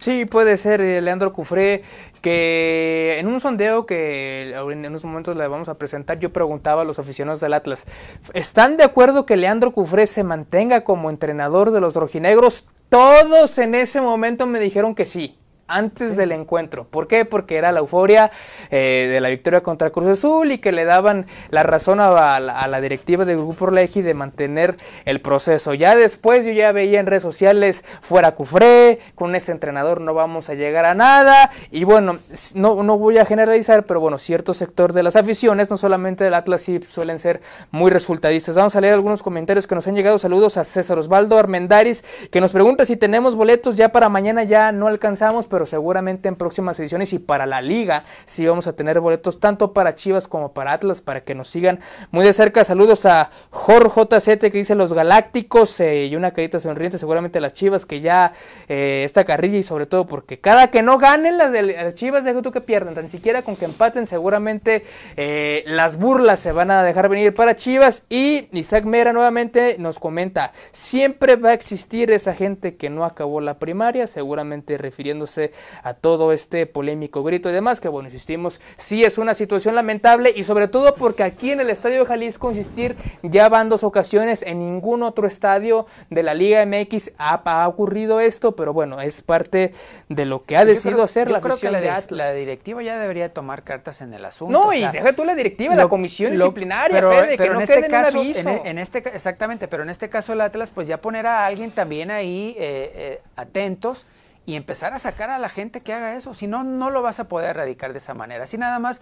Sí, 0.00 0.24
puede 0.24 0.56
ser 0.56 0.80
eh, 0.80 1.02
Leandro 1.02 1.34
Cufré, 1.34 1.82
que 2.22 3.18
en 3.18 3.26
un 3.26 3.38
sondeo 3.38 3.84
que 3.84 4.54
en 4.54 4.86
unos 4.86 5.04
momentos 5.04 5.36
le 5.36 5.46
vamos 5.46 5.68
a 5.68 5.74
presentar, 5.74 6.18
yo 6.18 6.32
preguntaba 6.32 6.82
a 6.82 6.84
los 6.86 6.98
aficionados 6.98 7.40
del 7.40 7.52
Atlas, 7.52 7.86
¿están 8.32 8.78
de 8.78 8.84
acuerdo 8.84 9.26
que 9.26 9.36
Leandro 9.36 9.72
Cufré 9.72 10.06
se 10.06 10.24
mantenga 10.24 10.84
como 10.84 11.10
entrenador 11.10 11.70
de 11.70 11.82
los 11.82 11.94
rojinegros? 11.94 12.70
Todos 12.88 13.58
en 13.58 13.74
ese 13.74 14.00
momento 14.00 14.46
me 14.46 14.58
dijeron 14.58 14.94
que 14.94 15.04
sí 15.04 15.39
antes 15.70 16.16
del 16.16 16.32
encuentro. 16.32 16.84
¿Por 16.84 17.06
qué? 17.06 17.24
Porque 17.24 17.56
era 17.56 17.72
la 17.72 17.80
euforia 17.80 18.30
eh, 18.70 19.08
de 19.10 19.20
la 19.20 19.28
victoria 19.28 19.62
contra 19.62 19.90
Cruz 19.90 20.08
Azul 20.08 20.52
y 20.52 20.58
que 20.58 20.72
le 20.72 20.84
daban 20.84 21.26
la 21.50 21.62
razón 21.62 22.00
a, 22.00 22.40
la, 22.40 22.80
directiva 22.80 23.24
del 23.24 23.38
Grupo 23.38 23.66
Orleji 23.66 24.02
de 24.02 24.14
mantener 24.14 24.76
el 25.04 25.20
proceso. 25.20 25.74
Ya 25.74 25.96
después 25.96 26.44
yo 26.44 26.52
ya 26.52 26.72
veía 26.72 27.00
en 27.00 27.06
redes 27.06 27.22
sociales 27.22 27.84
fuera 28.00 28.34
Cufré, 28.34 28.98
con 29.14 29.34
ese 29.34 29.52
entrenador 29.52 30.00
no 30.00 30.14
vamos 30.14 30.50
a 30.50 30.54
llegar 30.54 30.84
a 30.84 30.94
nada. 30.94 31.50
Y 31.70 31.84
bueno, 31.84 32.18
no, 32.54 32.82
no 32.82 32.98
voy 32.98 33.18
a 33.18 33.24
generalizar, 33.24 33.84
pero 33.84 34.00
bueno, 34.00 34.18
cierto 34.18 34.54
sector 34.54 34.92
de 34.92 35.02
las 35.02 35.16
aficiones, 35.16 35.70
no 35.70 35.76
solamente 35.76 36.24
del 36.24 36.34
Atlas, 36.34 36.62
sí 36.62 36.80
suelen 36.88 37.18
ser 37.18 37.40
muy 37.70 37.90
resultadistas. 37.90 38.56
Vamos 38.56 38.74
a 38.76 38.80
leer 38.80 38.94
algunos 38.94 39.22
comentarios 39.22 39.66
que 39.66 39.74
nos 39.74 39.86
han 39.86 39.94
llegado. 39.94 40.18
Saludos 40.18 40.56
a 40.56 40.64
César 40.64 40.98
Osvaldo 40.98 41.38
Armendaris, 41.38 42.04
que 42.30 42.40
nos 42.40 42.52
pregunta 42.52 42.84
si 42.84 42.96
tenemos 42.96 43.34
boletos 43.34 43.76
ya 43.76 43.90
para 43.90 44.08
mañana, 44.08 44.44
ya 44.44 44.72
no 44.72 44.86
alcanzamos, 44.86 45.46
pero 45.46 45.59
pero 45.60 45.66
seguramente 45.66 46.26
en 46.26 46.36
próximas 46.36 46.80
ediciones 46.80 47.12
y 47.12 47.18
para 47.18 47.44
la 47.44 47.60
liga 47.60 48.04
sí 48.24 48.46
vamos 48.46 48.66
a 48.66 48.72
tener 48.72 48.98
boletos 48.98 49.40
tanto 49.40 49.74
para 49.74 49.94
Chivas 49.94 50.26
como 50.26 50.54
para 50.54 50.72
Atlas 50.72 51.02
para 51.02 51.20
que 51.20 51.34
nos 51.34 51.48
sigan 51.50 51.80
muy 52.12 52.24
de 52.24 52.32
cerca. 52.32 52.64
Saludos 52.64 53.04
a 53.04 53.30
Jorge 53.50 54.00
JZ 54.00 54.38
que 54.38 54.52
dice 54.52 54.74
los 54.74 54.94
Galácticos 54.94 55.78
eh, 55.80 56.06
y 56.06 56.16
una 56.16 56.30
carita 56.30 56.58
sonriente 56.60 56.96
seguramente 56.96 57.42
las 57.42 57.52
Chivas 57.52 57.84
que 57.84 58.00
ya 58.00 58.32
eh, 58.70 59.02
esta 59.04 59.24
carrilla 59.24 59.58
y 59.58 59.62
sobre 59.62 59.84
todo 59.84 60.06
porque 60.06 60.40
cada 60.40 60.70
que 60.70 60.82
no 60.82 60.96
ganen 60.96 61.36
las, 61.36 61.94
Chivas 61.94 62.24
dejo 62.24 62.40
tú 62.40 62.52
que 62.52 62.62
pierdan, 62.62 62.94
tan 62.94 63.10
siquiera 63.10 63.42
con 63.42 63.54
que 63.54 63.66
empaten 63.66 64.06
seguramente 64.06 64.86
eh, 65.18 65.62
las 65.66 65.98
burlas 65.98 66.40
se 66.40 66.52
van 66.52 66.70
a 66.70 66.82
dejar 66.82 67.10
venir 67.10 67.34
para 67.34 67.54
Chivas 67.54 68.04
y 68.08 68.48
Isaac 68.52 68.86
Mera 68.86 69.12
nuevamente 69.12 69.76
nos 69.78 69.98
comenta 69.98 70.52
siempre 70.72 71.36
va 71.36 71.50
a 71.50 71.52
existir 71.52 72.10
esa 72.12 72.32
gente 72.32 72.76
que 72.76 72.88
no 72.88 73.04
acabó 73.04 73.42
la 73.42 73.58
primaria 73.58 74.06
seguramente 74.06 74.78
refiriéndose 74.78 75.49
a 75.82 75.94
todo 75.94 76.32
este 76.32 76.66
polémico 76.66 77.22
grito 77.22 77.50
y 77.50 77.52
demás, 77.52 77.80
que 77.80 77.88
bueno, 77.88 78.08
insistimos, 78.08 78.60
sí 78.76 79.04
es 79.04 79.18
una 79.18 79.34
situación 79.34 79.74
lamentable 79.74 80.32
y 80.34 80.44
sobre 80.44 80.68
todo 80.68 80.94
porque 80.94 81.22
aquí 81.22 81.52
en 81.52 81.60
el 81.60 81.70
Estadio 81.70 82.00
de 82.00 82.06
Jalisco, 82.06 82.50
insistir, 82.50 82.96
ya 83.22 83.48
van 83.48 83.68
dos 83.68 83.84
ocasiones, 83.84 84.42
en 84.42 84.58
ningún 84.58 85.02
otro 85.02 85.26
estadio 85.26 85.86
de 86.10 86.22
la 86.22 86.34
Liga 86.34 86.64
MX 86.64 87.12
ha, 87.18 87.68
ocurrido 87.68 88.20
esto, 88.20 88.56
pero 88.56 88.72
bueno, 88.72 89.00
es 89.00 89.22
parte 89.22 89.72
de 90.08 90.24
lo 90.26 90.44
que 90.44 90.56
ha 90.56 90.64
decidido 90.64 91.02
hacer 91.02 91.30
la 91.30 91.40
creo 91.40 91.58
que 91.58 91.70
la, 91.70 92.32
directiva 92.32 92.82
ya 92.82 92.98
debería 92.98 93.32
tomar 93.32 93.62
cartas 93.62 94.00
en 94.00 94.14
el 94.14 94.24
asunto. 94.24 94.52
No, 94.52 94.72
y 94.72 94.80
deja 94.80 95.12
tú 95.12 95.24
la 95.24 95.34
directiva, 95.34 95.74
la 95.74 95.88
comisión 95.88 96.32
disciplinaria, 96.32 97.00
pero, 97.00 97.10
que 97.10 97.48
no 97.48 97.56
en 97.56 97.62
este 97.62 97.88
caso, 97.88 98.22
e, 98.22 98.62
En, 98.64 98.78
este, 98.78 98.98
exactamente, 98.98 99.68
pero 99.68 99.82
en 99.82 99.90
este 99.90 100.08
caso 100.08 100.32
el 100.32 100.40
Atlas, 100.40 100.70
pues 100.70 100.88
ya 100.88 101.00
poner 101.00 101.26
a 101.26 101.46
alguien 101.46 101.70
también 101.70 102.10
ahí 102.10 102.54
eh, 102.58 102.92
eh, 102.94 103.22
atentos 103.36 104.06
y 104.50 104.56
empezar 104.56 104.92
a 104.94 104.98
sacar 104.98 105.30
a 105.30 105.38
la 105.38 105.48
gente 105.48 105.80
que 105.80 105.92
haga 105.92 106.16
eso. 106.16 106.34
Si 106.34 106.48
no, 106.48 106.64
no 106.64 106.90
lo 106.90 107.02
vas 107.02 107.20
a 107.20 107.28
poder 107.28 107.50
erradicar 107.50 107.92
de 107.92 107.98
esa 107.98 108.14
manera. 108.14 108.42
Así 108.42 108.58
nada 108.58 108.80
más 108.80 109.00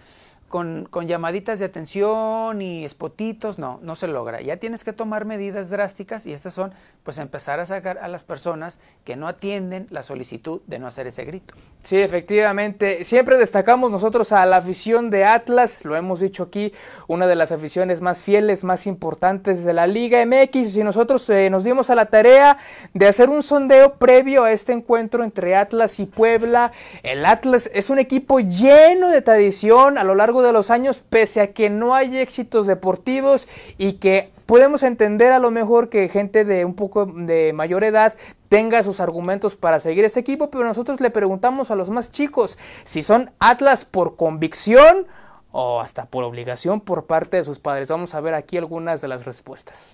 con, 0.49 0.89
llamaditas 1.07 1.59
de 1.59 1.67
atención 1.67 2.61
y 2.63 2.89
spotitos, 2.89 3.59
no, 3.59 3.79
no 3.83 3.95
se 3.95 4.09
logra. 4.09 4.41
Ya 4.41 4.57
tienes 4.57 4.85
que 4.85 4.93
tomar 4.93 5.25
medidas 5.25 5.71
drásticas 5.71 6.27
y 6.27 6.33
estas 6.33 6.55
son, 6.55 6.73
pues, 7.03 7.19
empezar 7.19 7.61
a 7.61 7.67
sacar 7.67 7.99
a 7.99 8.09
las 8.09 8.25
personas 8.25 8.81
que 9.05 9.17
no 9.17 9.29
atienden 9.29 9.87
la 9.91 10.03
solicitud 10.03 10.61
de 10.67 10.79
no 10.79 10.87
hacer 10.87 11.07
ese 11.07 11.25
grito. 11.25 11.55
Sí, 11.83 11.99
efectivamente. 11.99 13.05
Siempre 13.05 13.39
destacamos 13.39 13.91
nosotros 13.91 14.33
a 14.33 14.45
la 14.47 14.57
afición 14.57 15.11
de 15.11 15.25
Atlas, 15.25 15.85
lo 15.85 15.97
hemos 15.97 16.21
dicho 16.21 16.43
aquí, 16.43 16.73
una 17.07 17.27
de 17.27 17.37
las 17.37 17.53
aficiones 17.53 18.01
más 18.01 18.25
fieles, 18.25 18.65
más 18.65 18.87
importantes 18.87 19.65
de 19.65 19.73
la 19.73 19.87
Liga 19.87 20.25
MX. 20.27 20.77
Y 20.77 20.85
nosotros 20.85 21.29
eh, 21.31 21.51
nos 21.51 21.65
dimos 21.65 21.91
a 21.91 21.95
la 21.95 22.07
tarea 22.07 22.59
de 22.95 23.07
hacer 23.07 23.31
un 23.31 23.43
sondeo 23.43 23.95
previo 23.95 24.45
a 24.45 24.53
este 24.53 24.73
encuentro 24.73 25.25
entre 25.25 25.57
Atlas 25.57 26.01
y 26.01 26.07
Puebla. 26.07 26.73
El 27.03 27.25
Atlas 27.25 27.71
es 27.73 27.91
un 27.91 27.99
equipo 27.99 28.41
lleno 28.41 29.09
de 29.09 29.23
tradición 29.23 29.99
a 29.99 30.05
lo 30.05 30.15
largo 30.15 30.38
de 30.43 30.53
los 30.53 30.71
años, 30.71 31.05
pese 31.09 31.41
a 31.41 31.53
que 31.53 31.71
no 31.71 31.95
hay 31.95 32.19
éxitos 32.19 32.67
deportivos 32.67 33.49
y 33.77 33.95
que 33.95 34.31
podemos 34.47 34.83
entender 34.83 35.33
a 35.33 35.39
lo 35.39 35.51
mejor 35.51 35.91
que 35.91 36.09
gente 36.09 36.45
de 36.45 36.65
un 36.65 36.75
poco 36.75 37.07
de 37.07 37.53
mayor 37.53 37.85
edad 37.85 38.15
tenga 38.49 38.83
sus 38.83 39.01
argumentos 39.01 39.57
para 39.57 39.79
seguir 39.79 40.05
este 40.05 40.21
equipo, 40.21 40.51
pero 40.51 40.65
nosotros 40.65 41.01
le 41.01 41.11
preguntamos 41.11 41.71
a 41.71 41.77
los 41.77 41.91
más 41.91 42.11
chicos 42.11 42.59
si 42.85 43.03
son 43.03 43.31
Atlas 43.39 43.85
por 43.85 44.17
convicción 44.17 45.07
o 45.53 45.81
hasta 45.81 46.07
por 46.07 46.25
obligación 46.25 46.81
por 46.81 47.05
parte 47.05 47.37
de 47.37 47.45
sus 47.45 47.59
padres. 47.59 47.89
Vamos 47.89 48.15
a 48.15 48.21
ver 48.21 48.35
aquí 48.35 48.57
algunas 48.57 49.01
de 49.01 49.09
las 49.09 49.27
respuestas. 49.27 49.85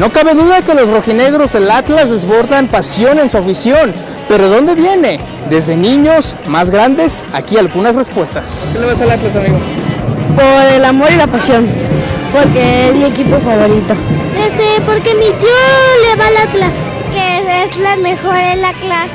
No 0.00 0.10
cabe 0.10 0.32
duda 0.32 0.62
que 0.62 0.72
los 0.72 0.88
rojinegros 0.88 1.52
del 1.52 1.70
Atlas 1.70 2.08
desbordan 2.08 2.68
pasión 2.68 3.18
en 3.18 3.28
su 3.28 3.36
afición, 3.36 3.92
pero 4.30 4.48
¿dónde 4.48 4.74
viene? 4.74 5.20
Desde 5.50 5.76
niños, 5.76 6.36
más 6.46 6.70
grandes, 6.70 7.26
aquí 7.34 7.58
algunas 7.58 7.96
respuestas. 7.96 8.60
¿Qué 8.72 8.78
le 8.78 8.86
vas 8.86 8.98
al 9.02 9.10
Atlas, 9.10 9.36
amigo? 9.36 9.58
Por 10.34 10.72
el 10.72 10.86
amor 10.86 11.08
y 11.12 11.16
la 11.16 11.26
pasión, 11.26 11.66
porque 12.32 12.88
es 12.88 12.94
mi 12.94 13.04
equipo 13.04 13.38
favorito. 13.40 13.92
Este, 14.42 14.80
porque 14.86 15.14
mi 15.16 15.26
tío 15.38 15.60
le 16.08 16.18
va 16.18 16.28
al 16.28 16.48
Atlas, 16.48 16.90
que 17.12 17.64
es 17.64 17.76
la 17.76 17.96
mejor 17.96 18.36
en 18.36 18.62
la 18.62 18.72
clase. 18.72 19.12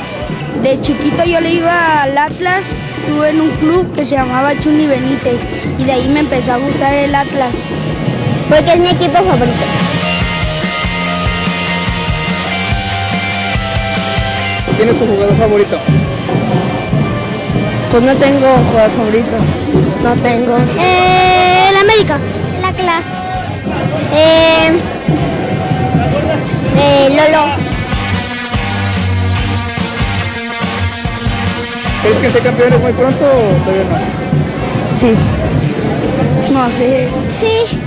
De 0.61 0.79
chiquito 0.81 1.23
yo 1.23 1.39
le 1.39 1.49
iba 1.49 2.03
al 2.03 2.15
Atlas, 2.15 2.67
estuve 3.01 3.31
en 3.31 3.41
un 3.41 3.49
club 3.57 3.91
que 3.95 4.05
se 4.05 4.17
llamaba 4.17 4.59
Chuni 4.59 4.85
Benítez 4.85 5.47
y 5.79 5.83
de 5.83 5.93
ahí 5.93 6.07
me 6.09 6.19
empezó 6.19 6.53
a 6.53 6.57
gustar 6.57 6.93
el 6.93 7.15
Atlas. 7.15 7.65
Porque 8.47 8.73
es 8.73 8.79
mi 8.79 8.89
equipo 8.89 9.15
favorito. 9.15 9.65
¿Quién 14.77 14.89
es 14.89 14.99
tu 14.99 15.05
jugador 15.05 15.35
favorito? 15.35 15.77
Pues 17.91 18.03
no 18.03 18.15
tengo 18.15 18.47
jugador 18.71 18.91
favorito. 18.91 19.37
No 20.03 20.13
tengo. 20.21 20.57
Eh, 20.79 21.69
el 21.69 21.77
América, 21.77 22.19
la 22.61 22.73
clase. 22.73 23.09
Eh, 24.13 24.79
eh, 26.77 27.09
Lolo. 27.09 27.45
¿Crees 32.01 32.17
que 32.19 32.29
ser 32.29 32.43
campeones 32.43 32.81
muy 32.81 32.93
pronto 32.93 33.25
o 33.25 33.63
todavía 33.63 33.83
no? 33.89 34.97
Sí. 34.97 35.13
No 36.51 36.69
sé. 36.69 37.07
Sí. 37.39 37.79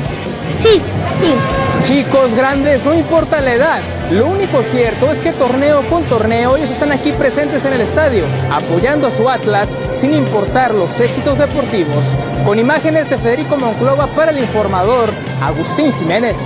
Sí, 0.59 0.83
sí. 1.22 1.35
Chicos, 1.83 2.35
grandes, 2.35 2.85
no 2.85 2.94
importa 2.94 3.40
la 3.40 3.53
edad. 3.55 3.81
Lo 4.10 4.26
único 4.26 4.62
cierto 4.62 5.10
es 5.12 5.20
que 5.20 5.34
torneo 5.34 5.86
con 5.90 6.08
torneo 6.08 6.56
ellos 6.56 6.70
están 6.70 6.92
aquí 6.92 7.12
presentes 7.12 7.66
en 7.66 7.74
el 7.74 7.82
estadio, 7.82 8.24
apoyando 8.50 9.06
a 9.06 9.10
su 9.10 9.28
Atlas 9.28 9.76
sin 9.90 10.14
importar 10.14 10.72
los 10.72 10.98
éxitos 10.98 11.36
deportivos. 11.36 12.06
Con 12.46 12.58
imágenes 12.58 13.10
de 13.10 13.18
Federico 13.18 13.58
Monclova 13.58 14.06
para 14.06 14.30
el 14.30 14.38
informador 14.38 15.10
Agustín 15.42 15.92
Jiménez. 15.92 16.38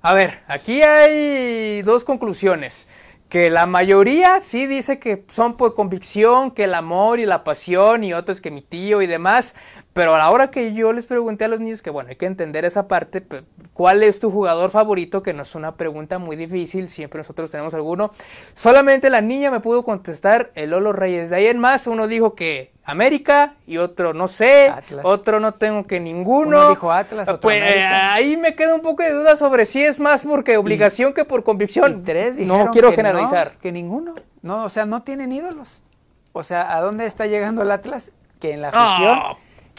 A 0.00 0.14
ver, 0.14 0.44
aquí 0.46 0.80
hay 0.80 1.82
dos 1.82 2.04
conclusiones 2.04 2.86
que 3.28 3.50
la 3.50 3.66
mayoría 3.66 4.38
sí 4.38 4.66
dice 4.66 5.00
que 5.00 5.24
son 5.32 5.56
por 5.56 5.74
convicción, 5.74 6.52
que 6.52 6.64
el 6.64 6.74
amor 6.74 7.18
y 7.18 7.26
la 7.26 7.42
pasión 7.42 8.04
y 8.04 8.12
otros 8.12 8.40
que 8.40 8.50
mi 8.50 8.62
tío 8.62 9.02
y 9.02 9.08
demás, 9.08 9.56
pero 9.92 10.14
a 10.14 10.18
la 10.18 10.30
hora 10.30 10.50
que 10.50 10.72
yo 10.72 10.92
les 10.92 11.06
pregunté 11.06 11.44
a 11.44 11.48
los 11.48 11.60
niños 11.60 11.82
que 11.82 11.90
bueno, 11.90 12.10
hay 12.10 12.16
que 12.16 12.26
entender 12.26 12.64
esa 12.64 12.86
parte, 12.86 13.24
¿cuál 13.72 14.02
es 14.04 14.20
tu 14.20 14.30
jugador 14.30 14.70
favorito? 14.70 15.22
Que 15.22 15.32
no 15.32 15.42
es 15.42 15.54
una 15.56 15.74
pregunta 15.74 16.18
muy 16.18 16.36
difícil, 16.36 16.88
siempre 16.88 17.18
nosotros 17.18 17.50
tenemos 17.50 17.74
alguno. 17.74 18.12
Solamente 18.54 19.10
la 19.10 19.20
niña 19.20 19.50
me 19.50 19.58
pudo 19.58 19.82
contestar 19.82 20.52
el 20.54 20.70
Lolo 20.70 20.92
Reyes. 20.92 21.30
De 21.30 21.36
ahí 21.36 21.46
en 21.46 21.58
más 21.58 21.88
uno 21.88 22.06
dijo 22.06 22.36
que 22.36 22.72
América 22.84 23.54
y 23.66 23.78
otro 23.78 24.14
no 24.14 24.28
sé, 24.28 24.72
otro 25.02 25.40
no 25.40 25.54
tengo 25.54 25.86
que 25.86 25.98
ninguno. 25.98 26.58
Uno 26.58 26.70
dijo 26.70 26.92
Atlas, 26.92 27.28
otro 27.28 27.40
pues 27.40 27.62
ahí 27.62 28.36
me 28.36 28.54
queda 28.54 28.74
un 28.76 28.82
poco 28.82 29.02
de 29.02 29.12
duda 29.12 29.34
sobre 29.34 29.66
si 29.66 29.82
es 29.82 29.98
más 29.98 30.24
porque 30.24 30.56
obligación 30.56 31.12
que 31.12 31.24
por 31.24 31.42
convicción. 31.42 32.04
tres 32.04 32.38
no 32.38 32.70
quiero 32.70 32.92
generalizar. 32.92 33.56
que 33.60 33.72
ninguno. 33.72 34.14
No, 34.42 34.64
o 34.64 34.68
sea, 34.70 34.86
no 34.86 35.02
tienen 35.02 35.32
ídolos. 35.32 35.68
O 36.32 36.44
sea, 36.44 36.76
¿a 36.76 36.80
dónde 36.80 37.06
está 37.06 37.26
llegando 37.26 37.62
el 37.62 37.70
Atlas? 37.72 38.12
Que 38.38 38.52
en 38.52 38.62
la 38.62 38.68
afición. 38.68 39.18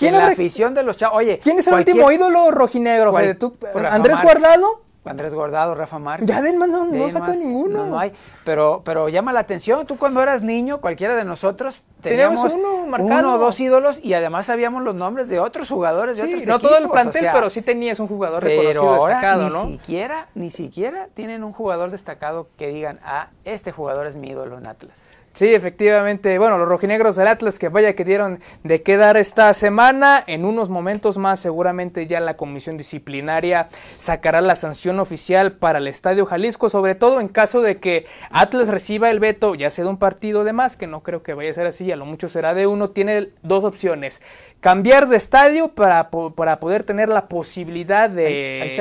¿Quién 0.01 0.17
la 0.17 0.27
afición 0.27 0.73
de 0.73 0.83
los 0.83 0.97
chavos. 0.97 1.17
Oye, 1.17 1.39
¿quién 1.39 1.59
es 1.59 1.67
el 1.67 1.75
último 1.75 2.11
ídolo 2.11 2.51
rojinegro, 2.51 3.13
¿Andrés 3.15 4.21
Guardado? 4.21 4.81
Andrés 5.03 5.33
Guardado, 5.33 5.73
Rafa 5.73 5.97
Márquez. 5.97 6.27
Ya 6.27 6.41
no, 6.41 6.85
no 6.85 7.09
saca 7.09 7.31
ninguno. 7.33 7.87
No, 7.87 7.99
hay. 7.99 8.13
Pero, 8.45 8.81
pero 8.85 9.09
llama 9.09 9.33
la 9.33 9.39
atención. 9.39 9.87
Tú 9.87 9.97
cuando 9.97 10.21
eras 10.21 10.43
niño, 10.43 10.79
cualquiera 10.79 11.15
de 11.15 11.23
nosotros, 11.23 11.81
teníamos, 12.01 12.53
uno, 12.53 13.33
o 13.33 13.37
dos 13.39 13.59
ídolos 13.59 13.99
y 14.03 14.13
además 14.13 14.45
sabíamos 14.45 14.83
los 14.83 14.93
nombres 14.93 15.27
de 15.27 15.39
otros 15.39 15.69
jugadores 15.69 16.17
de 16.17 16.23
otros 16.23 16.45
no 16.45 16.59
todo 16.59 16.77
el 16.77 16.87
plantel, 16.89 17.29
pero 17.33 17.49
sí 17.49 17.63
tenías 17.63 17.99
un 17.99 18.07
jugador 18.07 18.43
reconocido 18.43 18.89
ahora 18.89 19.15
destacado, 19.15 19.65
ni 19.65 19.71
siquiera, 19.71 20.27
ni 20.35 20.51
siquiera 20.51 21.07
tienen 21.13 21.43
un 21.43 21.53
jugador 21.53 21.89
destacado 21.89 22.47
que 22.57 22.67
digan, 22.67 22.99
ah, 23.03 23.29
este 23.43 23.71
jugador 23.71 24.05
es 24.05 24.17
mi 24.17 24.29
ídolo 24.29 24.59
en 24.59 24.67
Atlas. 24.67 25.07
Sí, 25.33 25.53
efectivamente. 25.53 26.37
Bueno, 26.39 26.57
los 26.57 26.67
rojinegros 26.67 27.15
del 27.15 27.27
Atlas 27.27 27.57
que 27.57 27.69
vaya 27.69 27.95
que 27.95 28.03
dieron 28.03 28.41
de 28.63 28.81
qué 28.81 28.97
dar 28.97 29.15
esta 29.15 29.53
semana. 29.53 30.21
En 30.27 30.43
unos 30.43 30.69
momentos 30.69 31.17
más 31.17 31.39
seguramente 31.39 32.05
ya 32.05 32.19
la 32.19 32.35
comisión 32.35 32.77
disciplinaria 32.77 33.69
sacará 33.97 34.41
la 34.41 34.55
sanción 34.55 34.99
oficial 34.99 35.53
para 35.53 35.79
el 35.79 35.87
Estadio 35.87 36.25
Jalisco, 36.25 36.69
sobre 36.69 36.95
todo 36.95 37.21
en 37.21 37.29
caso 37.29 37.61
de 37.61 37.77
que 37.77 38.05
Atlas 38.29 38.67
reciba 38.67 39.09
el 39.09 39.21
veto, 39.21 39.55
ya 39.55 39.69
sea 39.69 39.85
de 39.85 39.89
un 39.89 39.97
partido 39.97 40.43
de 40.43 40.51
más, 40.51 40.75
que 40.75 40.87
no 40.87 41.01
creo 41.01 41.23
que 41.23 41.33
vaya 41.33 41.51
a 41.51 41.53
ser 41.53 41.67
así, 41.67 41.89
a 41.91 41.95
lo 41.95 42.05
mucho 42.05 42.27
será 42.27 42.53
de 42.53 42.67
uno. 42.67 42.89
Tiene 42.89 43.29
dos 43.41 43.63
opciones. 43.63 44.21
Cambiar 44.59 45.07
de 45.07 45.15
estadio 45.15 45.69
para, 45.69 46.11
para 46.11 46.59
poder 46.59 46.83
tener 46.83 47.07
la 47.09 47.27
posibilidad 47.27 48.09
de, 48.09 48.23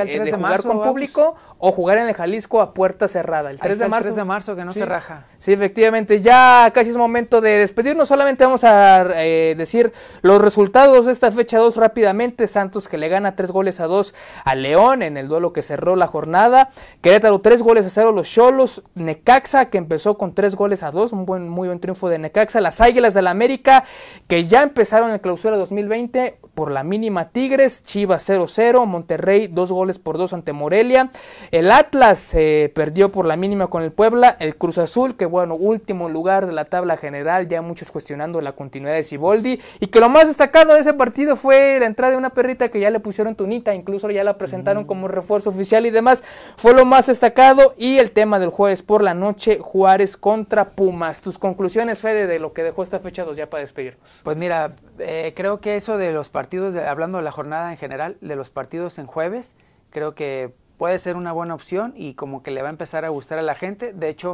de, 0.05 0.31
jugar 0.31 0.61
con 0.63 0.83
público 0.83 1.35
o 1.63 1.71
jugar 1.71 1.99
en 1.99 2.07
el 2.07 2.15
Jalisco 2.15 2.59
a 2.59 2.73
puerta 2.73 3.07
cerrada. 3.07 3.51
El 3.51 3.59
3 3.59 3.77
de 3.77 3.87
marzo. 3.87 4.09
El 4.09 4.13
3 4.13 4.15
de 4.15 4.23
marzo 4.23 4.55
que 4.55 4.65
no 4.65 4.73
se 4.73 4.83
raja. 4.83 5.27
Sí, 5.37 5.53
efectivamente. 5.53 6.19
Ya 6.19 6.71
casi 6.73 6.89
es 6.89 6.97
momento 6.97 7.39
de 7.39 7.59
despedirnos. 7.59 8.09
Solamente 8.09 8.43
vamos 8.43 8.63
a 8.63 9.05
eh, 9.23 9.53
decir 9.55 9.93
los 10.23 10.41
resultados 10.41 11.05
de 11.05 11.11
esta 11.11 11.31
fecha 11.31 11.59
2 11.59 11.77
rápidamente. 11.77 12.47
Santos 12.47 12.87
que 12.87 12.97
le 12.97 13.09
gana 13.09 13.35
3 13.35 13.51
goles 13.51 13.79
a 13.79 13.85
2 13.85 14.15
a 14.43 14.55
León 14.55 15.03
en 15.03 15.17
el 15.17 15.27
duelo 15.27 15.53
que 15.53 15.61
cerró 15.61 15.95
la 15.95 16.07
jornada. 16.07 16.71
Querétaro 17.01 17.41
3 17.41 17.61
goles 17.61 17.85
a 17.85 17.89
0 17.89 18.11
los 18.11 18.27
Cholos. 18.27 18.81
Necaxa 18.95 19.65
que 19.65 19.77
empezó 19.77 20.17
con 20.17 20.33
3 20.33 20.55
goles 20.55 20.81
a 20.81 20.89
2. 20.89 21.13
Un 21.13 21.27
buen, 21.27 21.47
muy 21.47 21.67
buen 21.67 21.79
triunfo 21.79 22.09
de 22.09 22.17
Necaxa. 22.17 22.59
Las 22.59 22.81
Águilas 22.81 23.13
del 23.13 23.21
la 23.21 23.31
América 23.31 23.83
que 24.27 24.45
ya 24.45 24.63
empezaron 24.63 25.11
en 25.11 25.19
clausura 25.19 25.57
2020 25.57 26.39
por 26.55 26.71
la 26.71 26.83
mínima 26.83 27.29
Tigres. 27.29 27.83
Chivas 27.83 28.27
0-0. 28.27 28.87
Monterrey 28.87 29.45
2 29.45 29.71
goles 29.71 29.99
por 29.99 30.17
2 30.17 30.33
ante 30.33 30.53
Morelia. 30.53 31.11
El 31.51 31.69
Atlas 31.69 32.33
eh, 32.33 32.71
perdió 32.73 33.11
por 33.11 33.25
la 33.25 33.35
mínima 33.35 33.67
con 33.67 33.83
el 33.83 33.91
Puebla. 33.91 34.37
El 34.39 34.55
Cruz 34.55 34.77
Azul, 34.77 35.17
que 35.17 35.25
bueno, 35.25 35.55
último 35.55 36.07
lugar 36.07 36.45
de 36.45 36.53
la 36.53 36.63
tabla 36.63 36.95
general, 36.95 37.49
ya 37.49 37.61
muchos 37.61 37.91
cuestionando 37.91 38.39
la 38.39 38.53
continuidad 38.53 38.95
de 38.95 39.03
Siboldi. 39.03 39.59
Y 39.81 39.87
que 39.87 39.99
lo 39.99 40.07
más 40.07 40.27
destacado 40.27 40.73
de 40.73 40.79
ese 40.79 40.93
partido 40.93 41.35
fue 41.35 41.77
la 41.81 41.87
entrada 41.87 42.11
de 42.11 42.17
una 42.17 42.29
perrita 42.29 42.69
que 42.69 42.79
ya 42.79 42.89
le 42.89 43.01
pusieron 43.01 43.35
tunita, 43.35 43.75
incluso 43.75 44.09
ya 44.09 44.23
la 44.23 44.37
presentaron 44.37 44.85
como 44.85 45.09
refuerzo 45.09 45.49
oficial 45.49 45.85
y 45.85 45.89
demás. 45.89 46.23
Fue 46.55 46.73
lo 46.73 46.85
más 46.85 47.07
destacado. 47.07 47.73
Y 47.77 47.97
el 47.97 48.11
tema 48.11 48.39
del 48.39 48.49
jueves 48.49 48.81
por 48.81 49.03
la 49.03 49.13
noche, 49.13 49.59
Juárez 49.59 50.15
contra 50.15 50.69
Pumas. 50.69 51.21
Tus 51.21 51.37
conclusiones, 51.37 51.99
Fede, 51.99 52.27
de 52.27 52.39
lo 52.39 52.53
que 52.53 52.63
dejó 52.63 52.81
esta 52.81 53.01
fecha 53.01 53.25
2 53.25 53.35
ya 53.35 53.49
para 53.49 53.59
despedirnos. 53.59 53.99
Pues 54.23 54.37
mira, 54.37 54.71
eh, 54.99 55.33
creo 55.35 55.59
que 55.59 55.75
eso 55.75 55.97
de 55.97 56.13
los 56.13 56.29
partidos, 56.29 56.77
hablando 56.77 57.17
de 57.17 57.23
la 57.23 57.31
jornada 57.31 57.71
en 57.71 57.77
general, 57.77 58.15
de 58.21 58.37
los 58.37 58.49
partidos 58.49 58.99
en 58.99 59.05
jueves, 59.05 59.57
creo 59.89 60.15
que 60.15 60.53
puede 60.81 60.97
ser 60.97 61.15
una 61.15 61.31
buena 61.31 61.53
opción 61.53 61.93
y 61.95 62.15
como 62.15 62.41
que 62.41 62.49
le 62.49 62.63
va 62.63 62.69
a 62.69 62.71
empezar 62.71 63.05
a 63.05 63.09
gustar 63.09 63.37
a 63.37 63.43
la 63.43 63.53
gente. 63.53 63.93
De 63.93 64.09
hecho, 64.09 64.33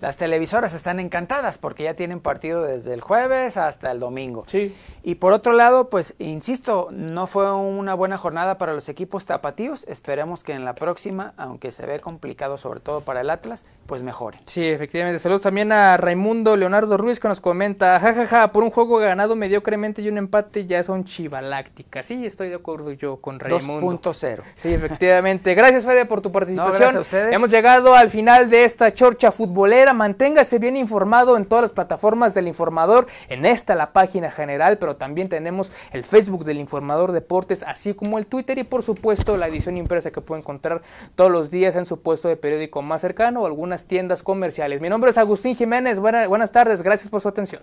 las 0.00 0.16
televisoras 0.16 0.74
están 0.74 1.00
encantadas 1.00 1.58
porque 1.58 1.84
ya 1.84 1.94
tienen 1.94 2.20
partido 2.20 2.62
desde 2.62 2.94
el 2.94 3.00
jueves 3.00 3.56
hasta 3.56 3.90
el 3.90 4.00
domingo. 4.00 4.44
Sí. 4.46 4.74
Y 5.02 5.16
por 5.16 5.32
otro 5.32 5.52
lado, 5.52 5.88
pues 5.88 6.14
insisto, 6.18 6.88
no 6.90 7.26
fue 7.26 7.52
una 7.52 7.94
buena 7.94 8.16
jornada 8.16 8.58
para 8.58 8.72
los 8.72 8.88
equipos 8.88 9.26
tapatíos. 9.26 9.84
Esperemos 9.88 10.44
que 10.44 10.52
en 10.52 10.64
la 10.64 10.74
próxima, 10.74 11.34
aunque 11.36 11.72
se 11.72 11.86
ve 11.86 12.00
complicado 12.00 12.58
sobre 12.58 12.80
todo 12.80 13.02
para 13.02 13.20
el 13.20 13.30
Atlas, 13.30 13.64
pues 13.86 14.02
mejore. 14.02 14.38
Sí, 14.46 14.66
efectivamente. 14.66 15.18
Saludos 15.18 15.42
también 15.42 15.72
a 15.72 15.96
Raimundo 15.96 16.56
Leonardo 16.56 16.96
Ruiz 16.96 17.20
que 17.20 17.28
nos 17.28 17.40
comenta, 17.40 17.98
jajaja, 18.00 18.26
ja, 18.26 18.40
ja, 18.40 18.52
por 18.52 18.64
un 18.64 18.70
juego 18.70 18.98
ganado 18.98 19.36
mediocremente 19.36 20.02
y 20.02 20.08
un 20.08 20.18
empate 20.18 20.66
ya 20.66 20.82
son 20.84 21.04
chivalácticas. 21.04 22.06
Sí, 22.06 22.24
estoy 22.24 22.48
de 22.48 22.56
acuerdo 22.56 22.92
yo 22.92 23.16
con 23.16 23.40
Raimundo. 23.40 23.86
2.0. 24.12 24.42
Sí, 24.54 24.72
efectivamente. 24.72 25.54
Gracias 25.54 25.84
Fede 25.84 26.06
por 26.06 26.20
tu 26.20 26.32
participación. 26.32 26.96
a 26.96 27.00
ustedes. 27.00 27.34
Hemos 27.34 27.50
llegado 27.50 27.94
al 27.94 28.10
final 28.10 28.48
de 28.48 28.64
esta 28.64 28.92
chorcha 28.92 29.32
futbolera 29.32 29.89
manténgase 29.92 30.58
bien 30.58 30.76
informado 30.76 31.36
en 31.36 31.46
todas 31.46 31.62
las 31.62 31.72
plataformas 31.72 32.34
del 32.34 32.48
informador, 32.48 33.06
en 33.28 33.46
esta 33.46 33.74
la 33.74 33.92
página 33.92 34.30
general, 34.30 34.78
pero 34.78 34.96
también 34.96 35.28
tenemos 35.28 35.72
el 35.92 36.04
Facebook 36.04 36.44
del 36.44 36.58
informador 36.58 37.12
deportes, 37.12 37.62
así 37.62 37.94
como 37.94 38.18
el 38.18 38.26
Twitter 38.26 38.58
y 38.58 38.64
por 38.64 38.82
supuesto 38.82 39.36
la 39.36 39.48
edición 39.48 39.76
impresa 39.76 40.10
que 40.10 40.20
puede 40.20 40.40
encontrar 40.40 40.82
todos 41.14 41.30
los 41.30 41.50
días 41.50 41.76
en 41.76 41.86
su 41.86 42.00
puesto 42.00 42.28
de 42.28 42.36
periódico 42.36 42.82
más 42.82 43.00
cercano 43.00 43.42
o 43.42 43.46
algunas 43.46 43.86
tiendas 43.86 44.22
comerciales. 44.22 44.80
Mi 44.80 44.88
nombre 44.88 45.10
es 45.10 45.18
Agustín 45.18 45.56
Jiménez, 45.56 45.98
buenas 46.00 46.52
tardes, 46.52 46.82
gracias 46.82 47.10
por 47.10 47.20
su 47.20 47.28
atención. 47.28 47.62